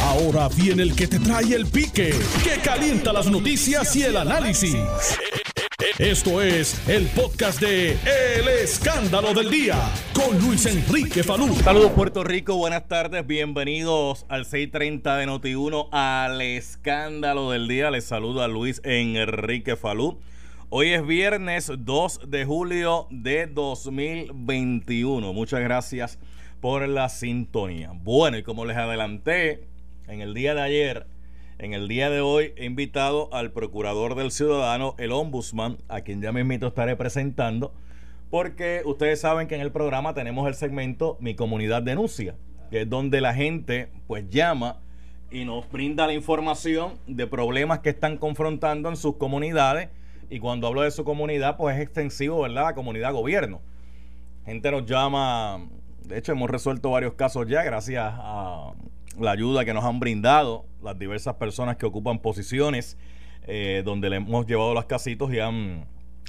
[0.00, 2.14] Ahora viene el que te trae el pique,
[2.44, 4.76] que calienta las noticias y el análisis.
[5.98, 9.76] Esto es el podcast de El Escándalo del Día
[10.14, 11.54] con Luis Enrique Falú.
[11.56, 17.90] Saludos Puerto Rico, buenas tardes, bienvenidos al 630 de Noti1 al Escándalo del Día.
[17.90, 20.18] Les saluda Luis Enrique Falú.
[20.70, 25.32] Hoy es viernes 2 de julio de 2021.
[25.32, 26.18] Muchas gracias
[26.62, 27.90] por la sintonía.
[27.92, 29.64] Bueno, y como les adelanté
[30.06, 31.06] en el día de ayer,
[31.58, 36.22] en el día de hoy he invitado al procurador del ciudadano, el ombudsman, a quien
[36.22, 37.74] ya me invito a estaré presentando,
[38.30, 42.36] porque ustedes saben que en el programa tenemos el segmento Mi Comunidad Denuncia,
[42.70, 44.78] que es donde la gente pues llama
[45.32, 49.88] y nos brinda la información de problemas que están confrontando en sus comunidades
[50.30, 52.66] y cuando hablo de su comunidad, pues es extensivo, ¿verdad?
[52.66, 53.60] La comunidad gobierno.
[54.46, 55.68] Gente nos llama,
[56.06, 58.72] de hecho hemos resuelto varios casos ya gracias a
[59.18, 62.96] la ayuda que nos han brindado las diversas personas que ocupan posiciones
[63.46, 65.86] eh, donde le hemos llevado los casitos y han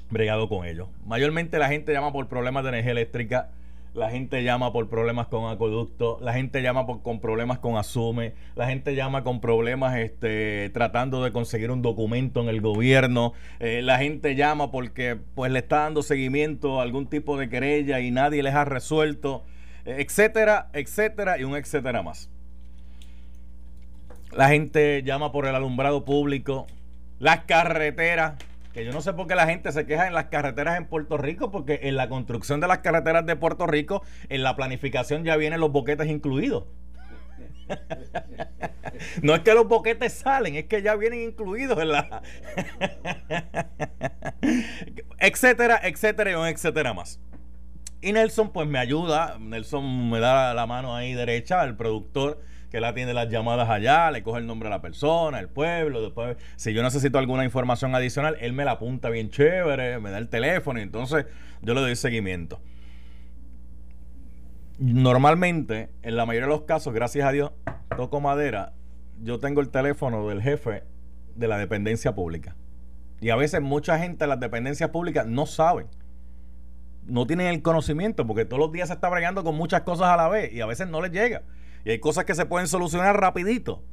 [0.09, 0.89] bregado con ellos.
[1.05, 3.49] Mayormente la gente llama por problemas de energía eléctrica
[3.93, 8.33] la gente llama por problemas con acueducto, la gente llama por, con problemas con asume,
[8.55, 13.81] la gente llama con problemas este, tratando de conseguir un documento en el gobierno, eh,
[13.83, 18.09] la gente llama porque pues le está dando seguimiento a algún tipo de querella y
[18.09, 19.43] nadie les ha resuelto,
[19.86, 22.30] etcétera, etcétera y un etcétera más.
[24.31, 26.66] La gente llama por el alumbrado público,
[27.20, 28.36] las carreteras,
[28.73, 31.17] que yo no sé por qué la gente se queja en las carreteras en Puerto
[31.17, 35.38] Rico, porque en la construcción de las carreteras de Puerto Rico, en la planificación ya
[35.38, 36.66] vienen los boquetes incluidos.
[39.22, 42.23] no es que los boquetes salen, es que ya vienen incluidos en la...
[45.20, 47.20] etcétera, etcétera y un etcétera más.
[48.03, 52.79] Y Nelson pues me ayuda, Nelson me da la mano ahí derecha, el productor que
[52.79, 56.35] él atiende las llamadas allá, le coge el nombre a la persona, el pueblo, después,
[56.57, 60.27] si yo necesito alguna información adicional, él me la apunta bien chévere, me da el
[60.27, 61.27] teléfono y entonces
[61.61, 62.59] yo le doy seguimiento.
[64.80, 67.52] Normalmente, en la mayoría de los casos, gracias a Dios,
[67.95, 68.73] toco madera,
[69.21, 70.83] yo tengo el teléfono del jefe
[71.36, 72.58] de la dependencia pública.
[73.21, 75.86] Y a veces mucha gente en las dependencias públicas no sabe
[77.05, 80.17] no tienen el conocimiento porque todos los días se está bregando con muchas cosas a
[80.17, 81.43] la vez y a veces no les llega.
[81.86, 83.83] Y hay cosas que se pueden solucionar rapidito.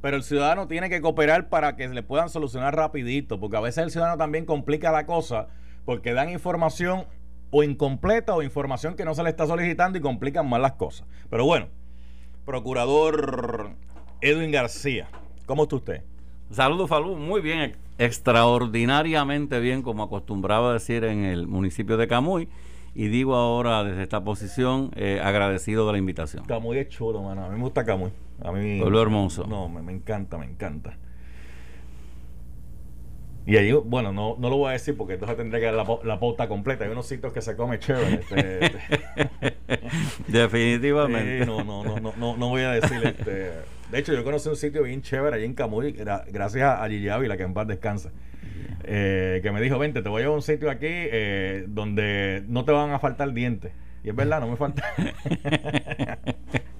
[0.00, 3.40] Pero el ciudadano tiene que cooperar para que le puedan solucionar rapidito.
[3.40, 5.48] Porque a veces el ciudadano también complica la cosa
[5.84, 7.06] porque dan información
[7.50, 11.06] o incompleta o información que no se le está solicitando y complican más las cosas.
[11.30, 11.68] Pero bueno,
[12.44, 13.70] procurador
[14.20, 15.08] Edwin García,
[15.46, 16.02] ¿cómo está usted?
[16.50, 17.16] Saludos, Falú.
[17.16, 22.48] Muy bien, extraordinariamente bien, como acostumbraba decir en el municipio de Camuy
[22.94, 26.44] y digo ahora desde esta posición eh, agradecido de la invitación.
[26.46, 27.44] Camuy es chulo, mano.
[27.44, 28.10] A mí me gusta Camuy.
[28.42, 29.46] A mí, Pueblo hermoso.
[29.46, 30.96] No, me, encanta, me encanta.
[33.46, 35.86] Y ahí, bueno, no, no lo voy a decir porque entonces tendré que dar la,
[36.04, 36.84] la pauta completa.
[36.84, 38.14] Hay unos sitios que se come chévere.
[38.14, 39.56] Este, este.
[40.28, 41.46] Definitivamente.
[41.46, 43.00] no, no, no, no, no, no voy a decir.
[43.04, 43.52] Este,
[43.90, 47.36] de hecho, yo conocí un sitio bien chévere allí en Camuy, gracias a Gigi Ávila,
[47.36, 48.10] que en paz descansa.
[48.84, 52.44] Eh, que me dijo, vente, te voy a llevar a un sitio aquí eh, donde
[52.46, 53.72] no te van a faltar dientes.
[54.04, 54.84] Y es verdad, no me falta.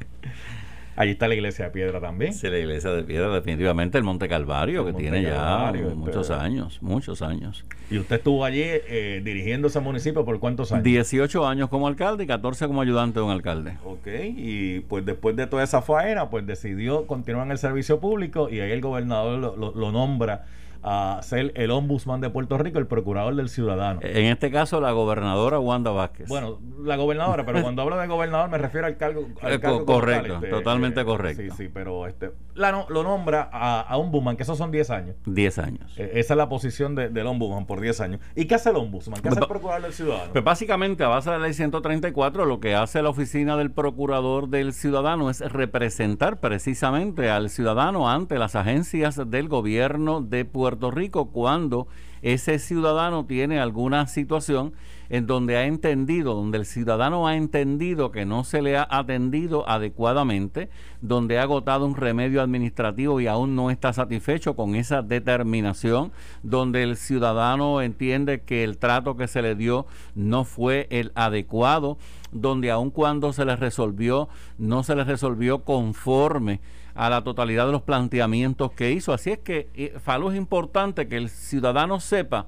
[0.97, 2.33] Allí está la iglesia de piedra también.
[2.33, 6.79] Sí, la iglesia de piedra, definitivamente, el Monte Calvario, que tiene ya este, muchos años,
[6.81, 7.65] muchos años.
[7.91, 10.85] ¿Y usted estuvo allí eh, dirigiendo ese municipio por cuántos años?
[10.85, 13.77] 18 años como alcalde y 14 como ayudante de un alcalde.
[13.85, 18.49] Ok, y pues después de toda esa faena, pues decidió continuar en el servicio público
[18.49, 20.47] y ahí el gobernador lo nombra
[20.89, 23.99] a ser el ombudsman de Puerto Rico, el procurador del ciudadano.
[24.03, 26.29] En este caso, la gobernadora Wanda Vázquez.
[26.29, 29.27] Bueno, la gobernadora, pero cuando hablo de gobernador me refiero al cargo.
[29.43, 31.43] Al eh, correcto, este, totalmente correcto.
[31.43, 35.17] Sí, sí, pero este, la, lo nombra a, a ombudsman, que esos son 10 años.
[35.27, 35.99] 10 años.
[35.99, 38.21] E, esa es la posición del ombudsman por 10 años.
[38.37, 39.21] ¿Y qué hace el ombudsman?
[39.21, 40.31] ¿Qué hace el procurador del ciudadano?
[40.31, 44.49] Pues básicamente, a base de la ley 134, lo que hace la oficina del procurador
[44.49, 51.31] del ciudadano es representar precisamente al ciudadano ante las agencias del gobierno de Puerto Rico
[51.31, 51.89] cuando
[52.23, 54.73] ese ciudadano tiene alguna situación
[55.09, 59.69] en donde ha entendido, donde el ciudadano ha entendido que no se le ha atendido
[59.69, 60.69] adecuadamente,
[61.01, 66.13] donde ha agotado un remedio administrativo y aún no está satisfecho con esa determinación,
[66.43, 71.99] donde el ciudadano entiende que el trato que se le dio no fue el adecuado,
[72.33, 74.29] donde aun cuando se le resolvió,
[74.59, 76.61] no se le resolvió conforme
[76.97, 79.13] a la totalidad de los planteamientos que hizo.
[79.13, 82.47] Así es que, eh, Falú, es importante que el ciudadano sepa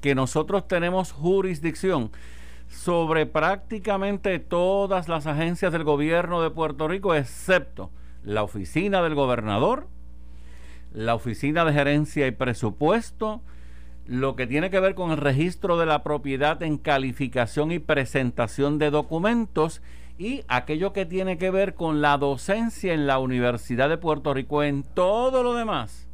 [0.00, 2.10] que nosotros tenemos jurisdicción
[2.68, 7.90] sobre prácticamente todas las agencias del gobierno de Puerto Rico, excepto
[8.24, 9.86] la oficina del gobernador,
[10.92, 13.42] la oficina de gerencia y presupuesto,
[14.06, 18.78] lo que tiene que ver con el registro de la propiedad en calificación y presentación
[18.78, 19.82] de documentos
[20.18, 24.62] y aquello que tiene que ver con la docencia en la Universidad de Puerto Rico
[24.62, 26.08] en todo lo demás.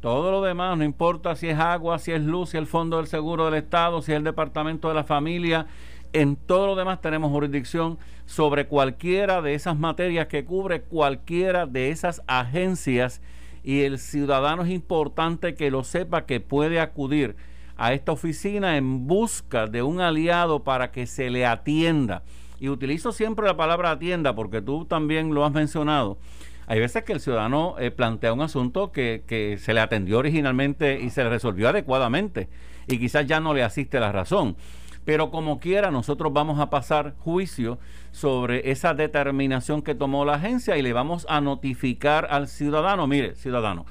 [0.00, 2.98] Todo lo demás, no importa si es agua, si es luz, si es el Fondo
[2.98, 5.66] del Seguro del Estado, si es el Departamento de la Familia,
[6.12, 11.90] en todo lo demás tenemos jurisdicción sobre cualquiera de esas materias que cubre cualquiera de
[11.90, 13.20] esas agencias
[13.62, 17.36] y el ciudadano es importante que lo sepa que puede acudir
[17.76, 22.22] a esta oficina en busca de un aliado para que se le atienda.
[22.58, 26.18] Y utilizo siempre la palabra atienda porque tú también lo has mencionado.
[26.66, 31.00] Hay veces que el ciudadano eh, plantea un asunto que, que se le atendió originalmente
[31.00, 32.48] y se le resolvió adecuadamente
[32.88, 34.56] y quizás ya no le asiste la razón.
[35.04, 37.78] Pero como quiera, nosotros vamos a pasar juicio
[38.10, 43.36] sobre esa determinación que tomó la agencia y le vamos a notificar al ciudadano, mire,
[43.36, 43.86] ciudadano,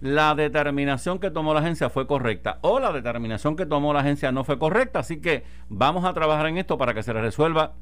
[0.00, 4.30] la determinación que tomó la agencia fue correcta o la determinación que tomó la agencia
[4.30, 7.72] no fue correcta, así que vamos a trabajar en esto para que se le resuelva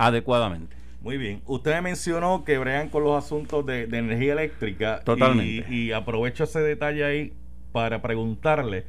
[0.00, 0.76] adecuadamente.
[1.02, 1.42] Muy bien.
[1.46, 5.00] Usted mencionó que bregan con los asuntos de, energía eléctrica.
[5.04, 5.72] Totalmente.
[5.72, 7.32] y aprovecho ese detalle ahí
[7.72, 8.84] para preguntarle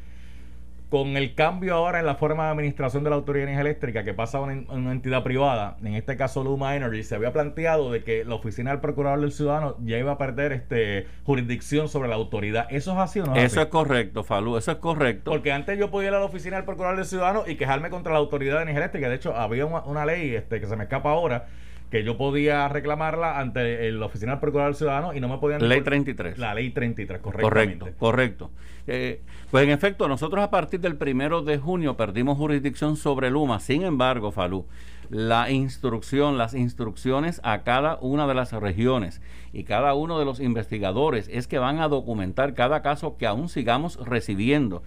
[0.92, 4.04] con el cambio ahora en la forma de administración de la Autoridad de Energía Eléctrica
[4.04, 8.04] que pasa a una, entidad privada, en este caso Luma Energy, se había planteado de
[8.04, 12.16] que la oficina del Procurador del Ciudadano ya iba a perder este jurisdicción sobre la
[12.16, 12.68] autoridad.
[12.70, 15.32] ¿Eso es así o no Eso es correcto, Falú, eso es correcto.
[15.32, 18.12] Porque antes yo podía ir a la oficina del Procurador del Ciudadano y quejarme contra
[18.12, 19.08] la Autoridad de Energía Eléctrica.
[19.08, 21.48] De hecho, había una, ley este, que se me escapa ahora
[21.92, 25.68] que yo podía reclamarla ante la oficina del Procurador Ciudadano y no me podían...
[25.68, 26.38] Ley 33.
[26.38, 28.50] La ley 33, Correcto, correcto.
[28.88, 29.22] Eh,
[29.52, 33.60] pues en efecto, nosotros a partir del primero de junio perdimos jurisdicción sobre Luma.
[33.60, 34.66] Sin embargo, Falú,
[35.10, 39.22] la instrucción, las instrucciones a cada una de las regiones
[39.52, 43.50] y cada uno de los investigadores es que van a documentar cada caso que aún
[43.50, 44.82] sigamos recibiendo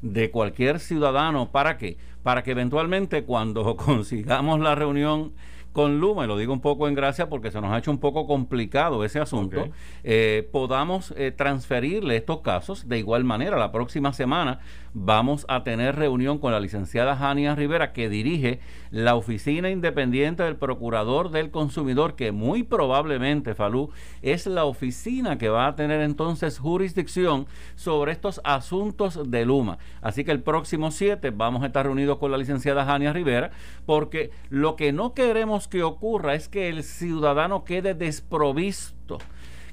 [0.00, 1.50] de cualquier ciudadano.
[1.52, 1.98] ¿Para qué?
[2.22, 5.32] Para que eventualmente cuando consigamos la reunión
[5.76, 7.98] con Luma, y lo digo un poco en gracia porque se nos ha hecho un
[7.98, 9.68] poco complicado ese asunto,
[10.04, 13.58] eh, podamos eh, transferirle estos casos de igual manera.
[13.58, 14.60] La próxima semana
[14.94, 20.56] vamos a tener reunión con la licenciada Jania Rivera, que dirige la Oficina Independiente del
[20.56, 23.90] Procurador del Consumidor, que muy probablemente, Falú,
[24.22, 29.76] es la oficina que va a tener entonces jurisdicción sobre estos asuntos de Luma.
[30.00, 33.50] Así que el próximo 7 vamos a estar reunidos con la licenciada Jania Rivera,
[33.84, 39.18] porque lo que no queremos que ocurra es que el ciudadano quede desprovisto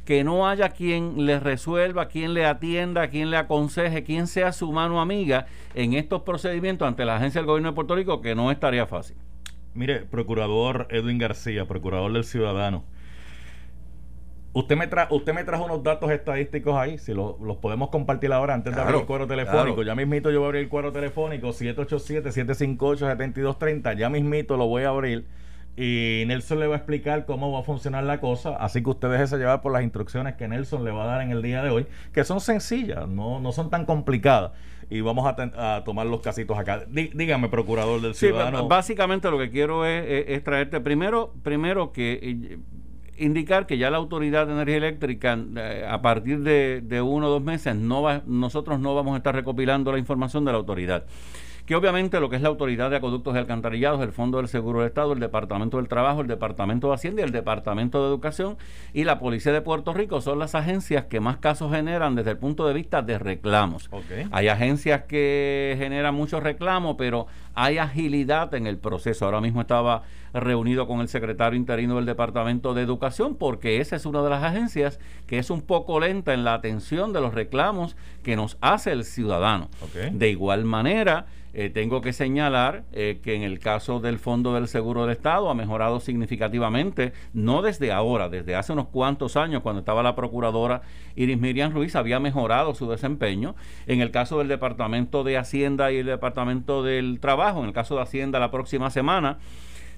[0.05, 4.71] que no haya quien le resuelva, quien le atienda, quien le aconseje, quien sea su
[4.71, 8.51] mano amiga en estos procedimientos ante la agencia del gobierno de Puerto Rico, que no
[8.51, 9.15] estaría fácil.
[9.73, 12.83] Mire, procurador Edwin García, procurador del ciudadano.
[14.55, 18.53] Usted me, tra usted me trajo unos datos estadísticos ahí, si los podemos compartir ahora
[18.53, 19.81] antes de abrir el cuadro telefónico.
[19.81, 23.97] Ya mismito yo voy a abrir el cuadro telefónico 787-758-7230.
[23.97, 25.25] Ya mismito lo voy a abrir
[25.75, 29.09] y Nelson le va a explicar cómo va a funcionar la cosa, así que usted
[29.09, 31.71] déjese llevar por las instrucciones que Nelson le va a dar en el día de
[31.71, 34.51] hoy, que son sencillas, no, no son tan complicadas.
[34.89, 36.85] Y vamos a, tomar los casitos acá.
[36.87, 38.67] dígame, procurador del ciudadano.
[38.67, 42.59] básicamente lo que quiero es, traerte primero, primero que eh,
[43.17, 47.29] indicar que ya la Autoridad de Energía Eléctrica, eh, a partir de, de, uno o
[47.29, 51.05] dos meses, no va, nosotros no vamos a estar recopilando la información de la autoridad
[51.65, 54.79] que obviamente lo que es la Autoridad de Acueductos y Alcantarillados, el Fondo del Seguro
[54.79, 58.57] del Estado, el Departamento del Trabajo, el Departamento de Hacienda y el Departamento de Educación
[58.93, 62.37] y la Policía de Puerto Rico son las agencias que más casos generan desde el
[62.37, 63.89] punto de vista de reclamos.
[64.31, 69.25] Hay agencias que generan muchos reclamos, pero hay agilidad en el proceso.
[69.25, 74.05] Ahora mismo estaba reunido con el secretario interino del Departamento de Educación porque esa es
[74.05, 77.95] una de las agencias que es un poco lenta en la atención de los reclamos
[78.23, 79.69] que nos hace el ciudadano.
[80.11, 81.25] De igual manera,
[81.55, 85.51] eh, tengo que señalar eh, que en el caso del Fondo del Seguro del Estado
[85.51, 90.81] ha mejorado significativamente, no desde ahora, desde hace unos cuantos años, cuando estaba la procuradora
[91.15, 93.55] Iris Miriam Ruiz, había mejorado su desempeño.
[93.85, 97.97] En el caso del Departamento de Hacienda y el Departamento del Trabajo, en el caso
[97.97, 99.37] de Hacienda la próxima semana,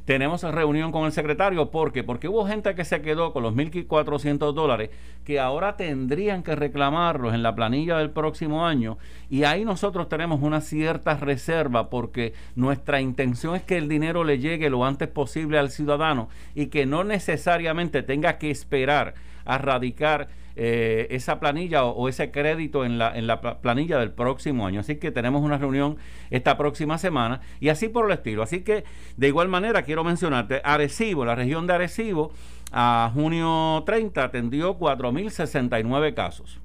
[0.06, 1.72] tenemos reunión con el secretario.
[1.72, 2.04] ¿Por qué?
[2.04, 4.92] Porque hubo gente que se quedó con los 1.400 dólares
[5.26, 9.00] que ahora tendrían que reclamarlos en la planilla del próximo año.
[9.30, 14.38] Y ahí nosotros tenemos una cierta reserva porque nuestra intención es que el dinero le
[14.38, 20.28] llegue lo antes posible al ciudadano y que no necesariamente tenga que esperar a radicar
[20.56, 24.80] eh, esa planilla o, ese crédito en la, en la planilla del próximo año.
[24.80, 25.98] Así que tenemos una reunión
[26.30, 28.44] esta próxima semana y así por el estilo.
[28.44, 28.86] Así que
[29.18, 32.32] de igual manera quiero mencionarte, Arecibo, la región de Arecibo,
[32.72, 36.60] a junio 30 atendió 4.069 casos.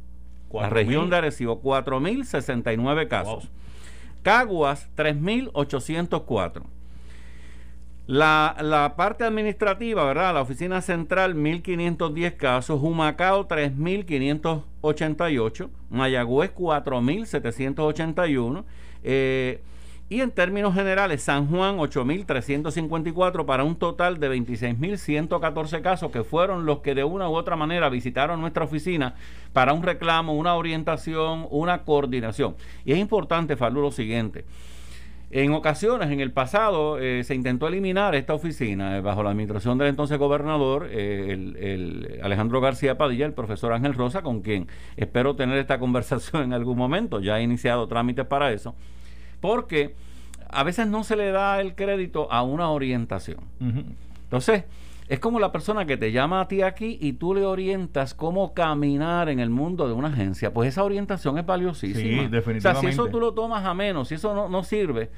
[0.53, 3.49] La región de Arecibo, 4.069 casos.
[4.23, 6.63] Caguas, 3.804.
[8.11, 10.35] La, la, parte administrativa, ¿verdad?
[10.35, 12.83] La oficina central, 1.510 casos.
[12.83, 15.69] Humacao, 3.588.
[15.91, 18.65] Mayagüez, 4.781.
[19.05, 19.63] Eh,
[20.09, 26.67] y en términos generales, San Juan 8.354 para un total de 26.114 casos que fueron
[26.67, 29.15] los que de una u otra manera visitaron nuestra oficina
[29.53, 32.57] para un reclamo, una orientación, una coordinación.
[32.85, 34.47] Y es importante, Falú, lo siguiente.
[35.33, 39.79] En ocasiones, en el pasado, eh, se intentó eliminar esta oficina eh, bajo la administración
[39.79, 45.37] del entonces gobernador, eh, el, Alejandro García Padilla, el profesor Ángel Rosa, con quien espero
[45.37, 47.21] tener esta conversación en algún momento.
[47.21, 48.75] Ya he iniciado trámites para eso
[49.41, 49.95] porque
[50.49, 53.39] a veces no se le da el crédito a una orientación.
[54.25, 54.65] Entonces,
[55.11, 58.55] es como la persona que te llama a ti aquí y tú le orientas cómo
[58.55, 60.55] caminar en el mundo de una agencia.
[60.55, 62.23] Pues esa orientación es valiosísima.
[62.23, 62.59] Sí, definitivamente.
[62.59, 65.11] O sea, si eso tú lo tomas a menos, si eso no, no sirve,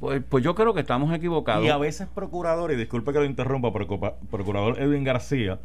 [0.00, 1.64] pues, pues yo creo que estamos equivocados.
[1.64, 5.60] Y a veces procurador, y disculpe que lo interrumpa, procurador Edwin García,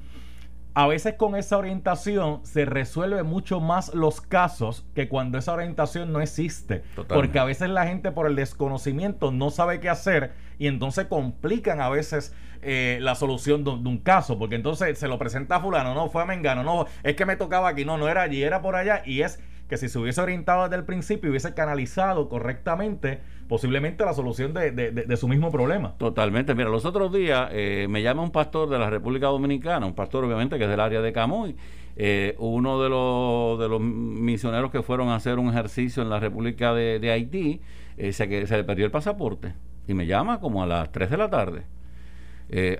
[0.73, 6.13] a veces con esa orientación se resuelve mucho más los casos que cuando esa orientación
[6.13, 6.83] no existe.
[7.09, 11.81] Porque a veces la gente por el desconocimiento no sabe qué hacer y entonces complican
[11.81, 14.37] a veces eh, la solución de, un caso.
[14.37, 17.35] Porque entonces se lo presenta a fulano, no, fue a Mengano, no, es que me
[17.35, 20.21] tocaba aquí, no, no era allí, era por allá y es que si se hubiese
[20.21, 25.93] orientado desde el principio hubiese canalizado correctamente posiblemente la solución de, su mismo problema.
[25.97, 26.53] Totalmente.
[26.53, 30.25] Mira, los otros días eh, me llama un pastor de la República Dominicana, un pastor
[30.25, 31.55] obviamente que es del área de Camuy,
[31.95, 36.19] eh, uno de los, de los misioneros que fueron a hacer un ejercicio en la
[36.19, 37.61] República de, Haití,
[37.97, 39.53] eh, se, se le perdió el pasaporte
[39.87, 41.63] y me llama como a las 3 de la tarde.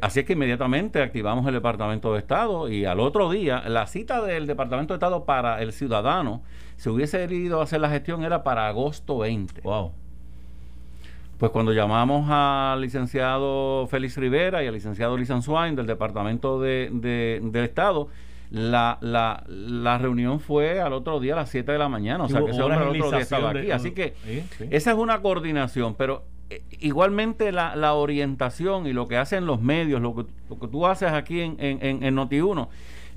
[0.01, 4.21] Así es que inmediatamente activamos el Departamento de Estado y al otro día la cita
[4.21, 6.41] del Departamento de Estado para el ciudadano,
[6.77, 9.61] si hubiese ido a hacer la gestión, era para agosto 20.
[9.61, 9.91] Wow.
[11.37, 16.89] Pues cuando llamamos al licenciado Félix Rivera y al licenciado Lizan Swain del Departamento de,
[16.91, 18.07] del Estado,
[18.49, 22.29] la, la, la, reunión fue al otro día a las 7 de la mañana, o
[22.29, 23.71] sea que ese hombre al otro día estaba aquí.
[23.71, 24.15] Así que
[24.71, 26.36] esa es una coordinación, pero eh,
[26.79, 30.85] igualmente la, la, orientación y lo que hacen los medios, lo que, lo que tú
[30.85, 32.67] haces aquí en, en, en Noti1,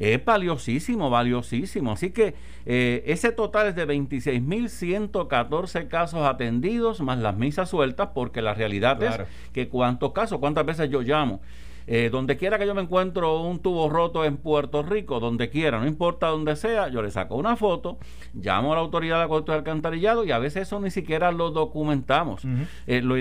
[0.01, 1.93] es valiosísimo, valiosísimo.
[1.93, 2.35] Así que
[2.67, 9.03] eh, ese total es de 26.114 casos atendidos más las misas sueltas, porque la realidad
[9.03, 9.21] es
[9.53, 11.41] que cuántos casos, cuántas veces yo llamo
[11.93, 15.81] eh, donde quiera que yo me encuentro un tubo roto en Puerto Rico, donde quiera,
[15.81, 17.99] no importa donde sea, yo le saco una foto,
[18.33, 22.43] llamo a la autoridad de acuerdo alcantarillado y a veces eso ni siquiera lo documentamos.
[22.87, 23.19] Eh, lo,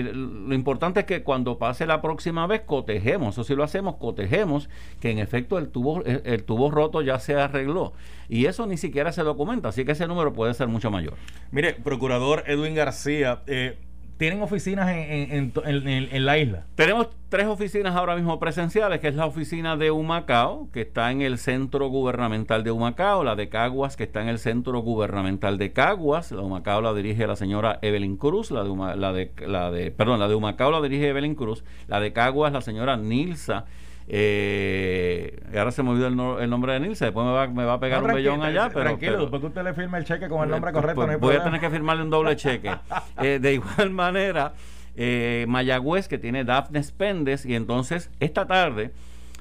[0.54, 5.10] importante es que cuando pase la próxima vez cotejemos, o si lo hacemos, cotejemos que
[5.10, 7.92] en efecto el tubo, el, tubo roto ya se arregló.
[8.28, 11.14] Y eso ni siquiera se documenta, así que ese número puede ser mucho mayor.
[11.50, 13.76] Mire, procurador Edwin García, eh,
[14.20, 16.66] ¿Tienen oficinas en, la isla?
[16.74, 21.22] Tenemos tres oficinas ahora mismo presenciales, que es la oficina de Humacao, que está en
[21.22, 25.72] el centro gubernamental de Humacao, la de Caguas, que está en el centro gubernamental de
[25.72, 29.90] Caguas, la Humacao la dirige la señora Evelyn Cruz, la de, la de, la de,
[29.90, 33.64] perdón, la de Humacao la dirige Evelyn Cruz, la de Caguas la señora Nilsa
[34.12, 36.08] eh, ahora se me olvidó
[36.40, 38.68] el, nombre de Nilsa, después me va, me va a pegar un bellón allá.
[38.68, 41.36] Pero, tranquilo, después que usted le firme el cheque con el nombre correcto, pues, Voy
[41.36, 42.70] a tener que firmarle un doble cheque.
[43.22, 44.54] Eh, de igual manera,
[44.96, 48.92] eh, Mayagüez, que tiene Daphne Pendes, y entonces esta tarde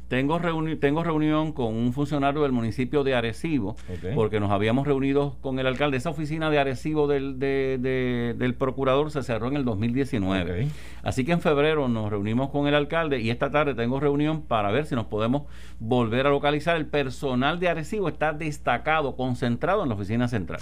[0.10, 0.42] tengo,
[0.80, 3.78] tengo reunión con un funcionario del municipio de Arecibo,
[4.16, 5.98] porque nos habíamos reunido con el alcalde.
[5.98, 10.68] Esa oficina de Arecibo del, del procurador se cerró en el 2019.
[11.04, 14.72] Así que en febrero nos reunimos con el alcalde y esta tarde tengo reunión para
[14.72, 15.44] ver si nos podemos
[15.80, 16.76] volver a localizar.
[16.76, 20.62] El personal de Arecibo está destacado, concentrado en la oficina central.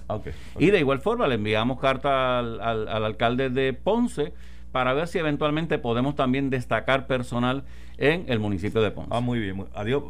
[0.60, 4.34] Y de igual forma le enviamos carta al, al alcalde de Ponce
[4.72, 7.64] para ver si eventualmente podemos también destacar personal
[7.98, 9.10] en el municipio de Ponce.
[9.14, 9.66] Ah, muy bien.
[9.74, 10.04] Adiós.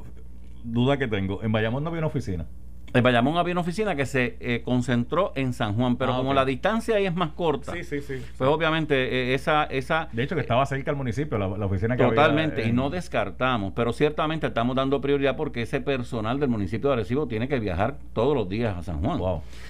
[0.64, 1.42] Duda que tengo.
[1.44, 2.46] En Bayamón no había una oficina.
[2.94, 6.34] En Bayamón había una oficina que se eh, concentró en San Juan, pero ah, como
[6.34, 10.08] la distancia ahí es más corta, sí, sí, sí, pues obviamente eh, esa, esa...
[10.14, 13.92] De hecho, que estaba cerca del municipio, la, oficina que Totalmente, y no descartamos, pero
[13.92, 18.34] ciertamente estamos dando prioridad porque ese personal del municipio de Arecibo tiene que viajar todos
[18.34, 19.20] los días a San Juan.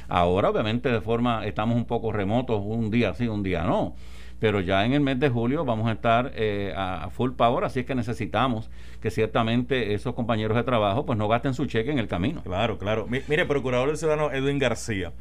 [0.08, 3.96] Ahora, obviamente, de forma, estamos un poco remotos, un día sí, un día no
[4.40, 7.82] pero ya en el mes de julio vamos a estar eh, a full power, así
[7.82, 8.70] es que necesitamos
[9.02, 12.42] que ciertamente esos compañeros de trabajo pues no gasten su cheque en el camino.
[12.44, 13.08] Claro, claro.
[13.08, 15.14] mire, Procurador del Ciudadano Edwin García,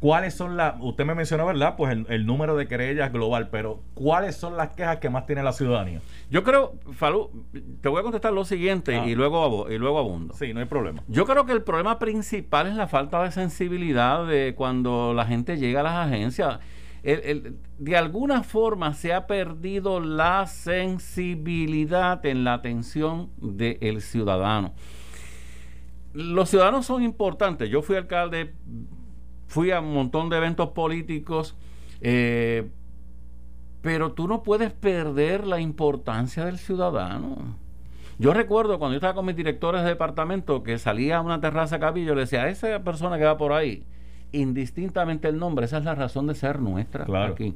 [0.00, 1.76] ¿cuáles son las, usted me mencionó, ¿verdad?
[1.76, 5.52] Pues el, número de querellas global, pero ¿cuáles son las quejas que más tiene la
[5.52, 6.00] ciudadanía?
[6.30, 7.46] Yo creo, Falú,
[7.80, 9.06] te voy a contestar lo siguiente ah.
[9.06, 10.34] y luego y luego abundo.
[10.34, 11.02] Sí, no hay problema.
[11.08, 15.56] Yo creo que el problema principal es la falta de sensibilidad de cuando la gente
[15.56, 16.58] llega a las agencias
[17.02, 24.72] de alguna forma se ha perdido la sensibilidad en la atención del ciudadano.
[26.12, 27.68] Los ciudadanos son importantes.
[27.70, 28.54] Yo fui alcalde,
[29.48, 31.56] fui a un montón de eventos políticos,
[32.00, 32.70] eh,
[33.80, 37.56] pero tú no puedes perder la importancia del ciudadano.
[38.18, 41.80] Yo recuerdo cuando yo estaba con mis directores de departamento que salía a una terraza
[41.96, 43.84] y yo le decía a esa persona que va por ahí,
[44.32, 47.54] indistintamente el nombre, esa es la razón de ser nuestra aquí.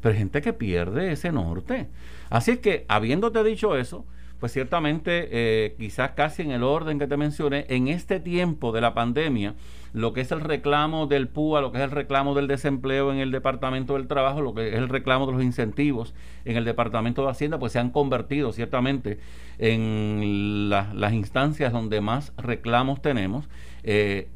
[0.00, 1.88] Pero hay gente que pierde ese norte.
[2.28, 4.04] Así es que, habiéndote dicho eso,
[4.42, 8.80] pues ciertamente, eh, quizás casi en el orden que te mencioné, en este tiempo de
[8.80, 9.54] la pandemia,
[9.92, 13.18] lo que es el reclamo del PUA, lo que es el reclamo del desempleo en
[13.18, 16.12] el Departamento del Trabajo, lo que es el reclamo de los incentivos
[16.44, 19.20] en el Departamento de Hacienda, pues se han convertido ciertamente
[19.58, 23.48] en las instancias donde más reclamos tenemos.
[23.84, 24.28] Eh,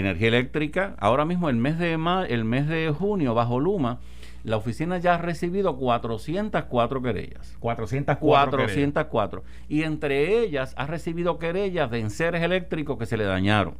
[0.00, 0.94] energía eléctrica.
[0.98, 1.92] Ahora mismo el mes de
[2.28, 4.00] el mes de junio bajo Luma
[4.44, 7.56] la oficina ya ha recibido 404 querellas.
[7.60, 8.58] 404.
[8.58, 9.44] 404.
[9.68, 13.74] Y entre ellas ha recibido querellas de enseres eléctricos que se le dañaron.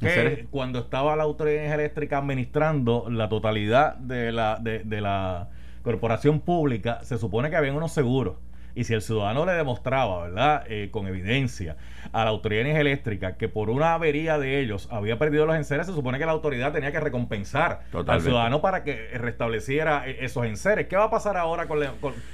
[0.00, 5.48] Que cuando estaba la autoridad eléctrica administrando la totalidad de la, de, de la
[5.82, 8.36] corporación pública, se supone que habían unos seguros
[8.78, 11.76] y si el ciudadano le demostraba, ¿verdad?, eh, con evidencia
[12.12, 15.92] a la autoridad eléctrica que por una avería de ellos había perdido los enseres, se
[15.92, 20.86] supone que la autoridad tenía que recompensar al ciudadano para que restableciera e-, esos enseres.
[20.86, 21.80] ¿Qué va a pasar ahora con,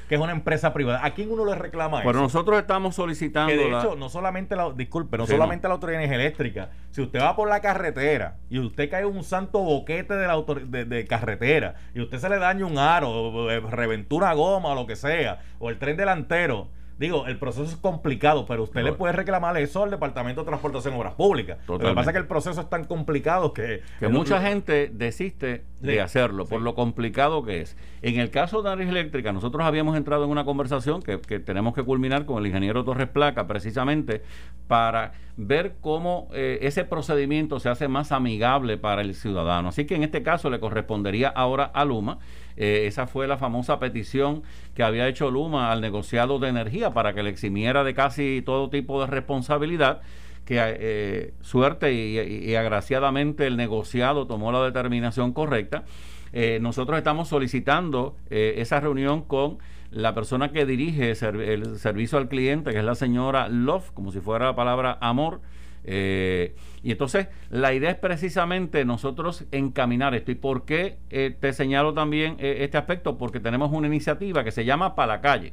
[0.07, 1.03] que es una empresa privada?
[1.03, 2.05] ¿A quién uno le reclama eso?
[2.05, 3.51] Bueno, nosotros estamos solicitando.
[3.51, 6.69] Que de hecho, no solamente la, disculpe, no solamente la autoridad eléctrica.
[6.91, 10.37] Si usted va por la carretera y usted cae un santo boquete de, la
[10.67, 14.87] de, de carretera y usted se le daña un aro, eh, reventura goma o lo
[14.87, 18.93] que sea, o el tren delantero pero Digo, el proceso es complicado, pero usted le
[18.93, 21.59] puede reclamar eso al Departamento de Transportación y Obras Públicas.
[21.67, 23.83] Lo que pasa es que el proceso es tan complicado que...
[23.99, 27.77] Que mucha gente desiste de hacerlo por lo complicado que es.
[28.03, 31.83] En el caso de Aris Eléctrica, nosotros habíamos entrado en una conversación que, tenemos que
[31.83, 34.23] culminar con el ingeniero Torres Placa precisamente
[34.67, 39.69] para ver cómo eh, ese procedimiento se hace más amigable para el ciudadano.
[39.69, 42.19] Así que en este caso le correspondería ahora a Luma
[42.57, 44.43] eh, esa fue la famosa petición
[44.75, 48.71] que había hecho Luma al negociado de energía para que le eximiera de casi todo
[48.71, 50.03] tipo de responsabilidad
[50.45, 55.85] que eh, suerte y, agraciadamente el negociado tomó la determinación correcta.
[56.33, 59.59] Eh, nosotros estamos solicitando esa reunión con
[59.91, 64.21] la persona que dirige el servicio al cliente, que es la señora Love, como si
[64.21, 65.41] fuera la palabra amor,
[65.85, 70.33] eh, y entonces la idea es precisamente nosotros encaminar esto.
[70.33, 73.19] ¿Y por qué eh, te señalo también eh, este aspecto?
[73.19, 75.53] Porque tenemos una iniciativa que se llama Para la Calle.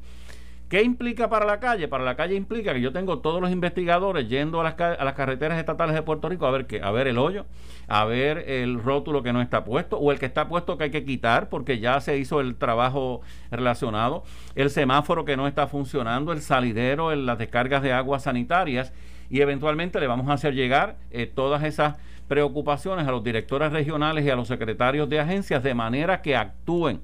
[0.72, 1.90] ¿Qué implica para la calle?
[1.90, 5.16] Para la calle implica que yo tengo todos los investigadores yendo a las, a las
[5.16, 7.46] carreteras estatales de Puerto Rico a ver qué, a ver el hoyo,
[7.90, 10.90] a ver el rótulo que no está puesto o el que está puesto que hay
[10.90, 13.20] que quitar porque ya se hizo el trabajo
[13.52, 14.24] relacionado,
[14.56, 18.94] el semáforo que no está funcionando, el salidero, en las descargas de aguas sanitarias
[19.30, 21.98] y eventualmente le vamos a hacer llegar eh, todas esas
[22.30, 27.02] preocupaciones a los directores regionales y a los secretarios de agencias de manera que actúen,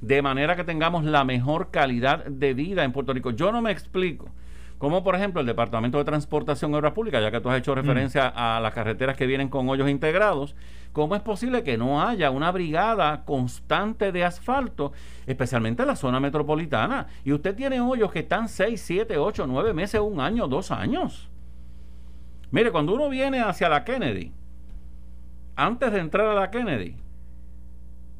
[0.00, 3.30] de manera que tengamos la mejor calidad de vida en Puerto Rico.
[3.30, 4.30] Yo no me explico.
[4.78, 7.74] Como por ejemplo el Departamento de Transportación y Obras Públicas, ya que tú has hecho
[7.74, 10.56] referencia a las carreteras que vienen con hoyos integrados,
[10.94, 14.92] ¿cómo es posible que no haya una brigada constante de asfalto,
[15.26, 17.08] especialmente en la zona metropolitana?
[17.26, 21.28] Y usted tiene hoyos que están 6, 7, 8, 9 meses, un año, dos años.
[22.50, 24.32] Mire, cuando uno viene hacia la Kennedy,
[25.56, 26.96] antes de entrar a la Kennedy,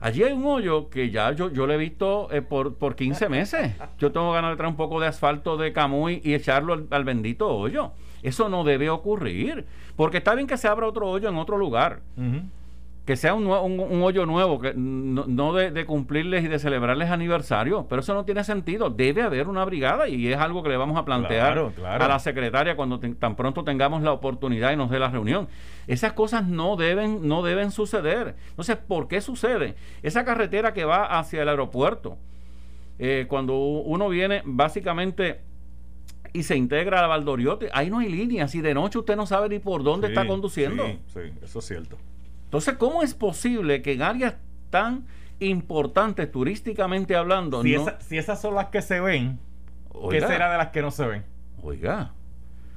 [0.00, 3.28] allí hay un hoyo que ya yo, yo lo he visto eh, por, por 15
[3.28, 3.72] meses.
[3.98, 7.48] Yo tengo ganas de traer un poco de asfalto de Camuy y echarlo al, bendito
[7.48, 7.92] hoyo.
[8.22, 9.66] Eso no debe ocurrir.
[9.96, 12.00] Porque está bien que se abra otro hoyo en otro lugar
[13.10, 18.02] que sea un, un, hoyo nuevo, que no, de, cumplirles y de celebrarles aniversario, pero
[18.02, 18.88] eso no tiene sentido.
[18.88, 22.76] Debe haber una brigada y es algo que le vamos a plantear a la secretaria
[22.76, 25.48] cuando tan pronto tengamos la oportunidad y nos dé la reunión.
[25.88, 28.36] Esas cosas no deben, no deben suceder.
[28.50, 29.74] Entonces, ¿por qué sucede?
[30.04, 32.16] Esa carretera que va hacia el aeropuerto,
[33.00, 35.40] eh, cuando uno viene básicamente
[36.32, 39.26] y se integra a la Valdoriote, ahí no hay líneas y de noche usted no
[39.26, 40.86] sabe ni por dónde está conduciendo.
[40.86, 41.96] Sí, sí, eso es cierto.
[42.50, 44.34] Entonces, ¿cómo es posible que en áreas
[44.70, 45.06] tan
[45.40, 47.62] importantes turísticamente hablando.
[47.62, 49.40] Si, si esas son las que se ven,
[50.10, 51.24] ¿qué será de las que no se ven?
[51.62, 52.12] Oiga,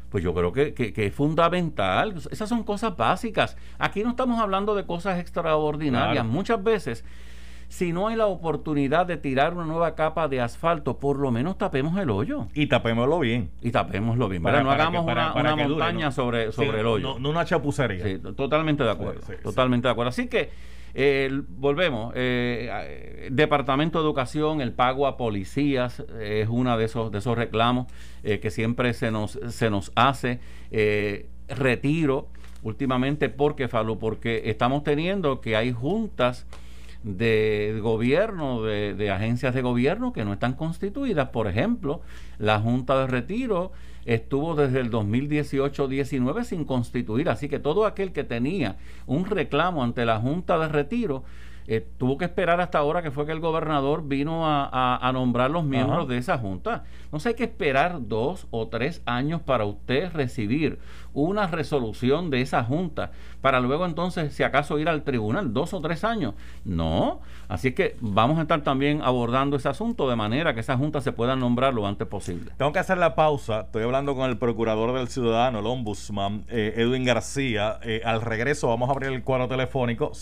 [0.10, 2.16] pues yo creo que, que, es fundamental.
[2.32, 3.58] Esas son cosas básicas.
[3.78, 6.26] Aquí no estamos hablando de cosas extraordinarias.
[6.26, 7.04] Muchas veces
[7.74, 11.58] si no hay la oportunidad de tirar una nueva capa de asfalto, por lo menos
[11.58, 12.48] tapemos el hoyo.
[12.54, 13.50] Y tapémoslo bien.
[13.64, 14.44] Y tapémoslo bien.
[14.44, 17.18] Para, no hagamos una, montaña sobre, sobre el hoyo.
[17.18, 18.06] No, una chapucería.
[18.06, 19.22] Sí, totalmente de acuerdo.
[19.42, 20.10] totalmente de acuerdo.
[20.10, 20.52] Así que
[20.94, 22.14] eh, volvemos.
[22.16, 27.88] Eh, Departamento de Educación, el pago a policías es uno de esos, de esos reclamos
[28.22, 30.42] eh, que siempre se nos, se nos hace.
[31.48, 32.28] retiro
[32.62, 36.46] últimamente porque, Falo, porque estamos teniendo que hay juntas
[37.04, 41.30] de gobierno, de, agencias de gobierno que no están constituidas.
[41.30, 42.02] Por ejemplo,
[42.40, 43.72] la Junta de Retiro
[44.06, 50.06] estuvo desde el 2018-19 sin constituir, así que todo aquel que tenía un reclamo ante
[50.06, 51.24] la Junta de Retiro
[51.68, 55.64] eh, tuvo que esperar hasta ahora que fue que el gobernador vino a, nombrar los
[55.64, 56.84] miembros de esa junta.
[57.12, 60.80] No sé, hay que esperar dos o tres años para usted recibir
[61.14, 63.12] una resolución de esa junta
[63.44, 66.34] para luego entonces, si acaso, ir al tribunal, dos o tres años.
[66.64, 67.20] No.
[67.50, 71.02] Así es que vamos a estar también abordando ese asunto de manera que esa junta
[71.02, 72.52] se pueda nombrar lo antes posible.
[72.58, 73.62] Tengo que hacer la pausa.
[73.62, 77.80] Estoy hablando con el procurador del ciudadano, el ombudsman, eh, Edwin García.
[77.84, 80.14] Eh, al regreso vamos a abrir el cuadro telefónico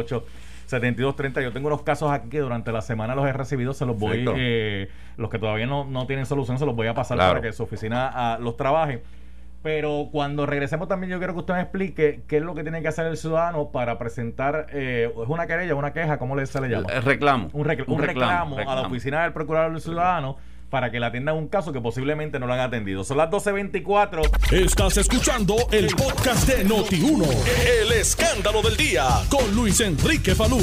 [0.00, 1.42] 787-758.
[1.42, 4.24] Yo tengo unos casos aquí que durante la semana los he recibido, se los voy,
[4.36, 7.52] eh, los que todavía no, no, tienen solución, se los voy a pasar para que
[7.52, 9.02] su oficina ah, los trabaje.
[9.62, 12.82] Pero cuando regresemos también yo quiero que usted me explique qué es lo que tiene
[12.82, 16.68] que hacer el ciudadano para presentar, eh, es una querella, una queja, ¿cómo se le
[16.68, 16.92] llama?
[16.92, 17.48] El reclamo.
[17.54, 20.36] Un, reclamo, a la oficina del procurador del ciudadano
[20.74, 23.04] para que le atiendan un caso que posiblemente no lo han atendido.
[23.04, 24.28] Son las 12.24.
[24.50, 27.28] Estás escuchando el podcast de Noti1.
[27.80, 30.58] El escándalo del día con Luis Enrique Falú.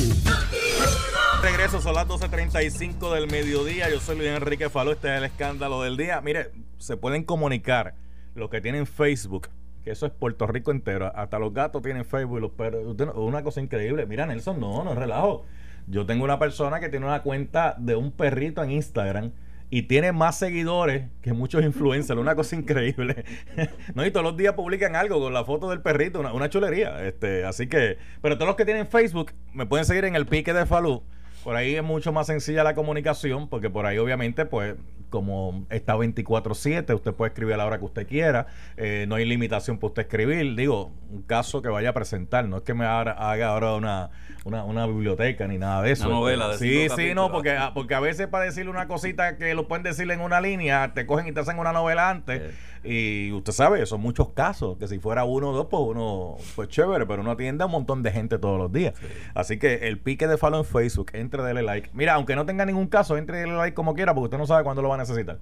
[1.41, 3.89] Regreso, son las 12.35 del mediodía.
[3.89, 4.91] Yo soy Luis Enrique Falú.
[4.91, 6.19] Este es el escándalo del día.
[6.19, 7.95] Mire, se pueden comunicar
[8.35, 9.47] los que tienen Facebook,
[9.85, 12.97] que eso es Puerto Rico entero, hasta los gatos tienen Facebook y los perros.
[13.15, 14.05] Una cosa increíble.
[14.07, 15.45] Mira, Nelson, no, no relajo.
[15.87, 19.31] Yo tengo una persona que tiene una cuenta de un perrito en Instagram
[19.73, 23.23] y tiene más seguidores que muchos influencers, una cosa increíble.
[23.95, 27.07] no, y todos los días publican algo con la foto del perrito, una, chulería.
[27.07, 30.53] Este, así que, pero todos los que tienen Facebook me pueden seguir en el pique
[30.53, 31.03] de Falú.
[31.45, 34.75] Por ahí es mucho más sencilla la comunicación, porque por ahí obviamente, pues,
[35.11, 38.47] como está 24/7, usted puede escribir a la hora que usted quiera,
[38.77, 42.57] eh, no hay limitación para usted escribir, digo, un caso que vaya a presentar, no
[42.57, 43.13] es que me haga,
[43.47, 44.09] ahora una,
[44.45, 46.07] una, biblioteca ni nada de eso.
[46.07, 49.53] Una novela de Sí, sí, no, porque, porque a veces para decirle una cosita que
[49.53, 52.41] lo pueden decir en una línea, te cogen y te hacen una novela antes.
[52.83, 56.67] Y usted sabe, son muchos casos, que si fuera uno o dos, pues uno, pues
[56.69, 58.95] chévere, pero uno atiende a un montón de gente todos los días.
[59.35, 61.91] Así que el pique de follow en Facebook, entre, dele like.
[61.93, 64.63] Mira, aunque no tenga ningún caso, entre, dele like como quiera, porque usted no sabe
[64.63, 65.37] cuándo lo va a necesitar.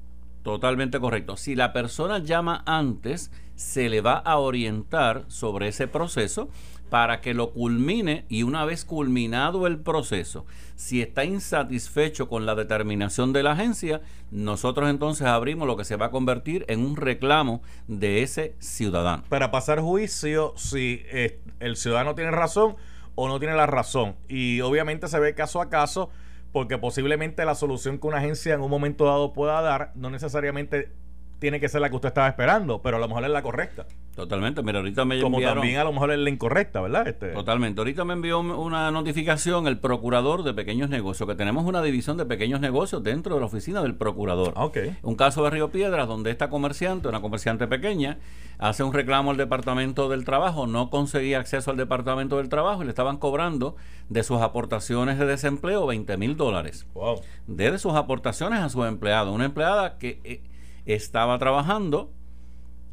[0.47, 1.37] Totalmente correcto.
[1.37, 6.51] Si la persona llama antes, se le va a orientar sobre ese proceso
[6.89, 12.55] para que lo culmine y una vez culminado el proceso, si está insatisfecho con la
[12.55, 16.95] determinación de la agencia, nosotros entonces abrimos lo que se va a convertir en un
[16.95, 19.25] reclamo de ese ciudadano.
[19.29, 22.77] Para pasar juicio si eh, el ciudadano tiene razón
[23.17, 24.15] o no tiene la razón.
[24.29, 26.09] Y obviamente se ve caso a caso
[26.57, 30.91] porque posiblemente la solución que una agencia en un momento dado pueda dar no necesariamente
[31.39, 33.87] tiene que ser la que usted estaba esperando, pero a lo mejor es la correcta.
[34.15, 37.07] Totalmente, mira, ahorita me Como también a lo mejor es la incorrecta, ¿verdad?
[37.07, 37.29] Este...
[37.33, 42.17] Totalmente, ahorita me envió una notificación el procurador de pequeños negocios, que tenemos una división
[42.17, 44.55] de pequeños negocios dentro de la oficina del procurador.
[44.57, 44.97] Ah, okay.
[45.03, 48.19] Un caso de Río Piedras, donde esta comerciante, una comerciante pequeña,
[48.59, 52.87] hace un reclamo al Departamento del Trabajo, no conseguía acceso al Departamento del Trabajo y
[52.87, 53.77] le estaban cobrando
[54.09, 56.87] de sus aportaciones de desempleo 20 mil dólares.
[56.95, 57.21] Wow.
[57.47, 59.33] De sus aportaciones a su empleado.
[59.33, 60.43] Una empleada que eh,
[60.87, 62.11] estaba trabajando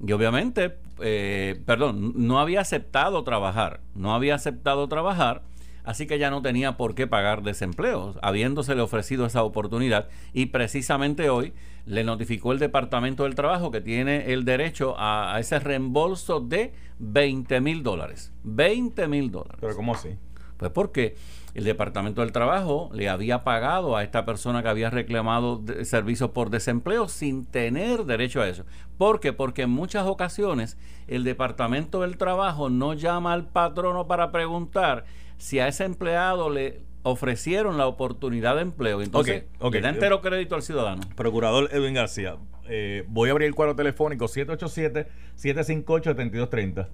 [0.05, 3.79] y obviamente, eh, perdón, no había aceptado trabajar.
[3.95, 5.43] No había aceptado trabajar
[5.83, 10.09] así que ya no tenía por qué pagar desempleo, habiéndosele ofrecido esa oportunidad.
[10.33, 11.53] Y precisamente hoy
[11.85, 17.61] le notificó el Departamento del Trabajo que tiene el derecho a, ese reembolso de 20
[17.61, 18.31] mil dólares.
[18.43, 19.57] 20 mil dólares.
[19.59, 20.09] ¿Pero cómo así?
[20.57, 21.15] Pues porque
[21.53, 26.49] el Departamento del Trabajo le había pagado a esta persona que había reclamado servicios por
[26.49, 28.65] desempleo sin tener derecho a eso.
[28.97, 29.33] ¿Por qué?
[29.33, 35.05] Porque en muchas ocasiones el Departamento del Trabajo no llama al patrono para preguntar
[35.37, 39.01] si a ese empleado le ofrecieron la oportunidad de empleo.
[39.01, 41.01] Entonces, le da entero crédito al ciudadano.
[41.15, 42.37] Procurador Edwin García,
[42.67, 46.87] eh, voy a abrir el cuadro telefónico 787-758-7230.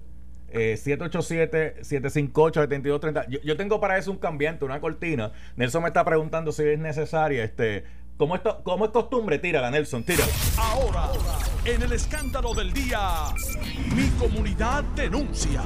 [0.52, 3.26] 787-758-7230.
[3.28, 5.30] Eh, yo, tengo para eso un cambiante, una cortina.
[5.56, 7.44] Nelson me está preguntando si es necesaria.
[7.44, 7.84] Este,
[8.16, 9.38] ¿cómo, esto, ¿Cómo es costumbre?
[9.38, 10.30] Tírala, Nelson, tírala.
[10.58, 11.08] Ahora,
[11.64, 13.00] en el escándalo del día,
[13.94, 15.62] mi comunidad denuncia.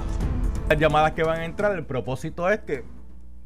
[0.69, 2.85] Las llamadas que van a entrar, el propósito es que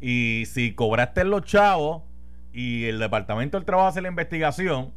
[0.00, 2.02] Y si cobraste los chavos
[2.52, 4.92] y el departamento del trabajo hace la investigación,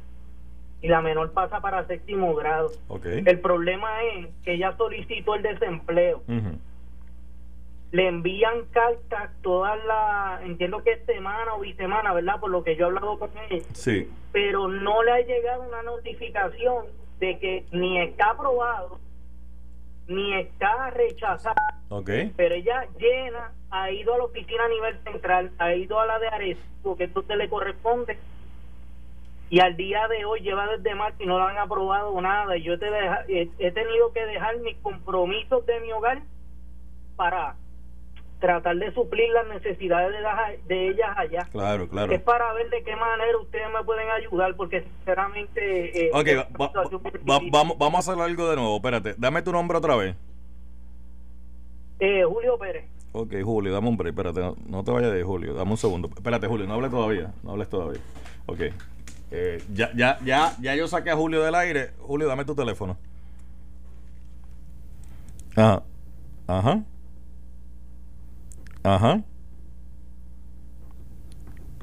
[0.81, 2.71] y la menor pasa para séptimo grado.
[2.87, 3.21] Okay.
[3.27, 6.23] El problema es que ella solicitó el desempleo
[7.95, 12.41] le envían cartas todas las, entiendo que es semana o bisemana, ¿verdad?
[12.41, 13.63] Por lo que yo he hablado con ella.
[13.71, 14.11] Sí.
[14.33, 16.87] Pero no le ha llegado una notificación
[17.21, 18.99] de que ni está aprobado,
[20.07, 21.55] ni está rechazado.
[21.87, 22.09] Ok.
[22.35, 26.19] Pero ella llena, ha ido a la oficina a nivel central, ha ido a la
[26.19, 28.19] de Ares, porque esto te le corresponde.
[29.49, 32.57] Y al día de hoy lleva desde marzo y no le han aprobado nada.
[32.57, 32.87] Y yo te
[33.29, 36.23] he tenido que dejar mis compromisos de mi hogar
[37.15, 37.55] para
[38.39, 40.13] tratar de suplir las necesidades
[40.67, 41.47] de, ellas allá.
[41.51, 42.11] Claro, claro.
[42.11, 46.07] Es para ver de qué manera ustedes me pueden ayudar, porque sinceramente...
[46.07, 46.47] Eh, ok,
[47.23, 50.15] vamos, vamos a hacer algo de nuevo, espérate, dame tu nombre otra vez.
[51.99, 52.85] Eh, Julio Pérez.
[53.13, 56.09] Ok, Julio, dame un break, espérate, no, te vayas de Julio, dame un segundo.
[56.13, 58.01] Espérate, Julio, no hables todavía, no hables todavía.
[58.45, 58.59] Ok.
[59.31, 61.91] Eh, ya, ya, ya, ya yo saqué a Julio del aire.
[61.99, 62.97] Julio, dame tu teléfono.
[65.55, 65.83] Ajá.
[66.47, 66.83] Ajá.
[68.85, 69.23] Ajá.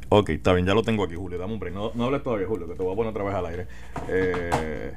[0.09, 1.39] Ok, está bien, ya lo tengo aquí, Julio.
[1.39, 1.75] Dame un break.
[1.75, 3.67] No, no hables todavía, Julio, que te voy a poner otra vez al aire.
[4.09, 4.93] Eh...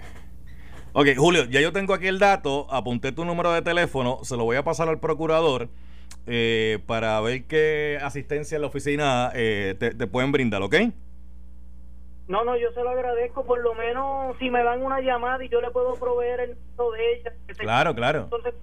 [0.94, 2.68] Ok, Julio, ya yo tengo aquí el dato.
[2.70, 4.20] Apunté tu número de teléfono.
[4.24, 5.70] Se lo voy a pasar al procurador
[6.28, 10.76] eh, para ver qué asistencia en la oficina eh, te, pueden brindar, ¿ok?
[12.28, 13.46] No, no, yo se lo agradezco.
[13.46, 16.91] Por lo menos si me dan una llamada y yo le puedo proveer el número
[16.91, 17.34] de ella.
[17.58, 18.30] Claro, claro.
[18.32, 18.54] Entonces,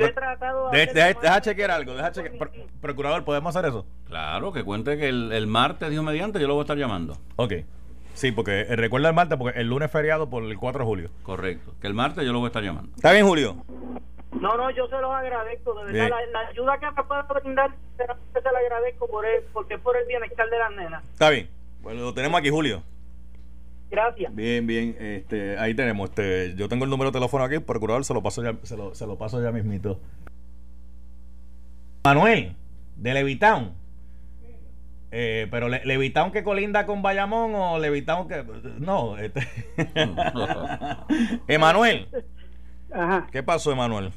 [0.00, 0.86] yo he tratado de.
[0.86, 1.94] deja, chequear algo.
[1.94, 2.50] Deja chequear.
[2.80, 3.86] procurador, ¿podemos hacer eso?
[4.06, 7.16] Claro, que cuente que el, martes, Dios mediante, yo lo voy a estar llamando.
[7.36, 7.54] Ok.
[8.14, 10.84] Sí, porque eh, recuerda el martes, porque el lunes es feriado por el 4 de
[10.84, 11.10] julio.
[11.22, 11.72] Correcto.
[11.80, 12.90] Que el martes yo lo voy a estar llamando.
[12.96, 13.64] ¿Está bien, Julio?
[14.32, 15.74] No, no, yo se los agradezco.
[15.84, 19.80] De verdad, la, ayuda que me pueda brindar, se la agradezco por él, porque es
[19.80, 21.04] por el bienestar de las nenas.
[21.12, 21.48] Está bien.
[21.80, 22.82] Bueno, lo tenemos aquí, Julio.
[23.90, 24.34] Gracias.
[24.34, 24.96] Bien, bien.
[25.00, 26.10] Este, ahí tenemos.
[26.10, 28.94] Este, yo tengo el número de teléfono aquí, procurador, se lo paso ya, se lo,
[28.94, 30.00] se lo paso ya mismito.
[32.04, 32.56] Manuel,
[32.96, 33.74] de Levitown.
[35.12, 38.44] Eh, pero Le- Levitown que colinda con Bayamón o Levitown que.
[38.78, 39.40] No, este.
[41.48, 42.08] Emanuel,
[42.92, 43.26] Ajá.
[43.32, 44.12] ¿qué pasó, Emanuel?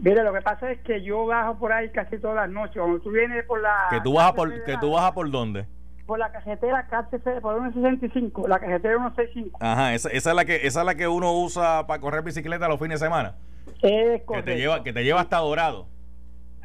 [0.00, 2.76] Mire, lo que pasa es que yo bajo por ahí casi todas las noches.
[2.78, 3.86] Cuando tú vienes por la.
[3.90, 5.66] Que tú vas a por, que tú a por dónde?
[6.06, 9.58] Por la cajetera KCF, por 165, la cajetera 165.
[9.62, 12.68] Ajá, esa, esa es la que esa es la que uno usa para correr bicicleta
[12.68, 13.34] los fines de semana.
[13.66, 14.50] Es Que correcto.
[14.50, 15.86] te lleva, que te lleva hasta Dorado.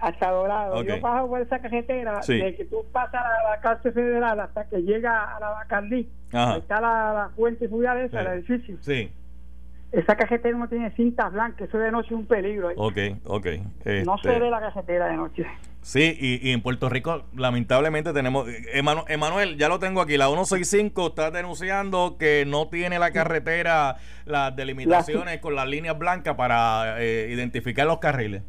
[0.02, 0.84] Hasta Dorado.
[0.84, 2.38] Yo bajo por esa cajetera, Sí.
[2.38, 6.10] de que tú pasas a la cárcel federal hasta que llega a la Bacardí.
[6.58, 8.25] Está la, la fuente fluvial esa, Sí.
[8.28, 8.78] el edificio.
[8.82, 9.12] Sí.
[9.91, 12.67] Esa cajetera no tiene cintas blancas, eso de noche es un peligro.
[12.69, 12.75] ahí.
[12.78, 13.45] Ok, ok.
[14.06, 15.45] No Este, se ve la cajetera de noche.
[15.81, 18.47] Sí, y, y en Puerto Rico, lamentablemente, tenemos.
[18.75, 20.17] Emanu- Emanuel, ya lo tengo aquí.
[20.17, 26.35] La 165 está denunciando que no tiene la carretera las delimitaciones con las líneas blancas
[26.35, 28.43] para eh, identificar los carriles.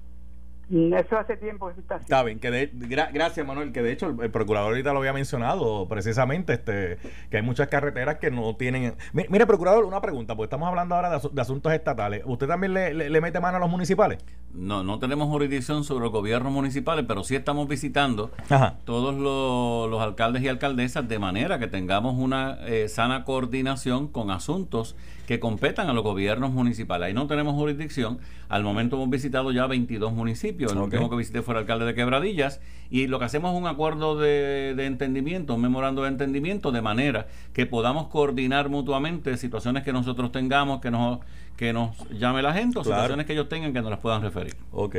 [0.71, 2.05] Mm, Eso hace tiempo que está así.
[2.05, 5.01] Está bien, que de- gra- gracias Manuel, que de hecho el, el procurador ahorita lo
[5.01, 8.95] había mencionado precisamente, este, que hay muchas carreteras que no tienen...
[9.13, 12.23] Mi- Mire, procurador, una pregunta, porque estamos hablando ahora de, asu- de asuntos estatales.
[12.25, 14.19] ¿Usted también le, le- le mete mano a los municipales?
[14.55, 18.79] No, no tenemos jurisdicción sobre los gobiernos municipales, pero sí estamos visitando Ajá.
[18.85, 24.31] todos los, los alcaldes y alcaldesas de manera que tengamos una eh, sana coordinación con
[24.31, 24.95] asuntos
[25.31, 27.07] que competan a los gobiernos municipales.
[27.07, 28.19] Ahí no tenemos jurisdicción.
[28.49, 30.73] Al momento hemos visitado ya 22 municipios.
[30.73, 32.61] El último que visité fue el alcalde de Quebradillas.
[32.91, 36.83] Y lo que hacemos es un acuerdo de, de entendimiento, un memorando de entendimiento, de
[36.83, 41.21] manera que podamos coordinar mutuamente situaciones que nosotros tengamos, que nos,
[41.57, 42.97] que nos llame la gente, o Claro.
[43.03, 44.57] situaciones que ellos tengan que nos las puedan referir.
[44.73, 44.97] Ok.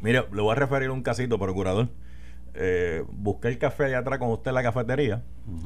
[0.00, 1.88] Mire, le voy a referir un casito, procurador.
[2.54, 5.22] Eh, busqué el café allá atrás con usted en la cafetería.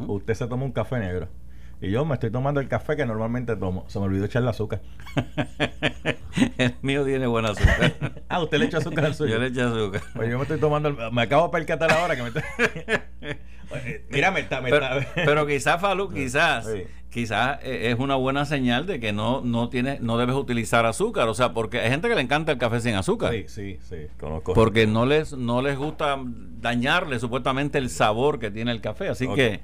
[0.09, 1.29] Usted se toma un café negro.
[1.81, 3.85] Y yo me estoy tomando el café que normalmente tomo.
[3.89, 4.81] Se me olvidó echarle azúcar.
[6.59, 7.95] el mío tiene buena azúcar.
[8.31, 9.35] Ah, usted le echa azúcar al suyo.
[9.35, 10.03] Yo le eché azúcar.
[10.15, 12.43] Pues yo me estoy tomando, el- me acabo de percatar ahora que me estoy...
[14.11, 16.83] Mira, me está, me Pero, está- pero quizás, Falú, quizás, Sí.
[17.11, 21.29] quizás eh, es una buena señal de que no, no tiene, no debes utilizar azúcar.
[21.29, 23.33] O sea, porque hay gente que le encanta el café sin azúcar.
[23.33, 24.53] Sí, sí, sí, conozco.
[24.55, 26.19] Porque no les, no les gusta
[26.61, 29.09] dañarle supuestamente el sabor que tiene el café.
[29.09, 29.61] Así que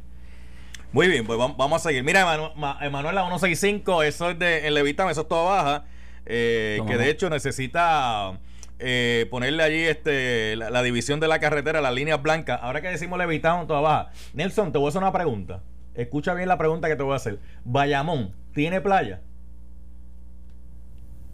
[0.95, 2.05] Muy bien, pues vam- vamos a seguir.
[2.05, 5.85] Mira, Emanu- Ma- Emanuel, la 165, eso es de en Levitán, eso es toda baja.
[6.25, 8.39] eh, ¿Cómo que de hecho necesita
[8.79, 12.61] eh, ponerle allí este la, la división de la carretera, las líneas blancas.
[12.63, 14.11] Ahora que decimos Levitán, toda baja.
[14.35, 15.63] Nelson, te voy a hacer una pregunta.
[15.95, 17.41] Escucha bien la pregunta que te voy a hacer.
[17.65, 19.21] Bayamón, ¿tiene playa?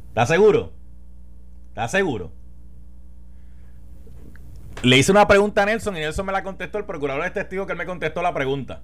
[0.09, 0.73] ¿Estás seguro?
[1.69, 2.33] ¿Estás seguro?
[4.83, 6.79] Le hice una pregunta a Nelson y Nelson me la contestó.
[6.79, 8.81] El procurador es testigo que él me contestó la pregunta.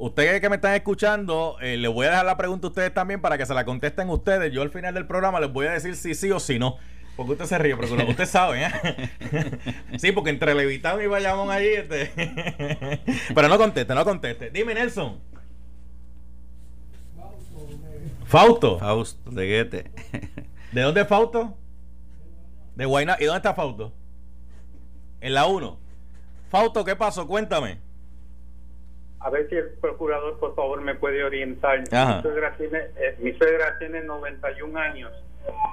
[0.00, 3.20] Ustedes que me están escuchando, eh, les voy a dejar la pregunta a ustedes también
[3.20, 4.50] para que se la contesten ustedes.
[4.50, 6.78] Yo al final del programa les voy a decir si sí o si no.
[7.16, 8.08] Porque usted se ríe, procurador.
[8.08, 9.60] Usted sabe, ¿eh?
[9.98, 11.66] sí, porque entre Levitán y Bayamón allí.
[11.66, 12.10] Este...
[13.34, 14.48] Pero no conteste, no conteste.
[14.48, 15.20] Dime, Nelson.
[18.24, 18.78] Fausto.
[18.78, 19.90] Fausto de Guete.
[20.72, 21.58] ¿De dónde es Fausto?
[22.74, 23.18] De Guayna.
[23.20, 23.92] ¿Y dónde está Fausto?
[25.20, 25.78] En la 1.
[26.48, 27.26] Fausto, ¿qué pasó?
[27.26, 27.89] Cuéntame.
[29.20, 31.84] A ver si el procurador, por favor, me puede orientar.
[31.92, 32.16] Ajá.
[32.16, 35.12] Mi suegra, tiene, eh, mi suegra tiene 91 años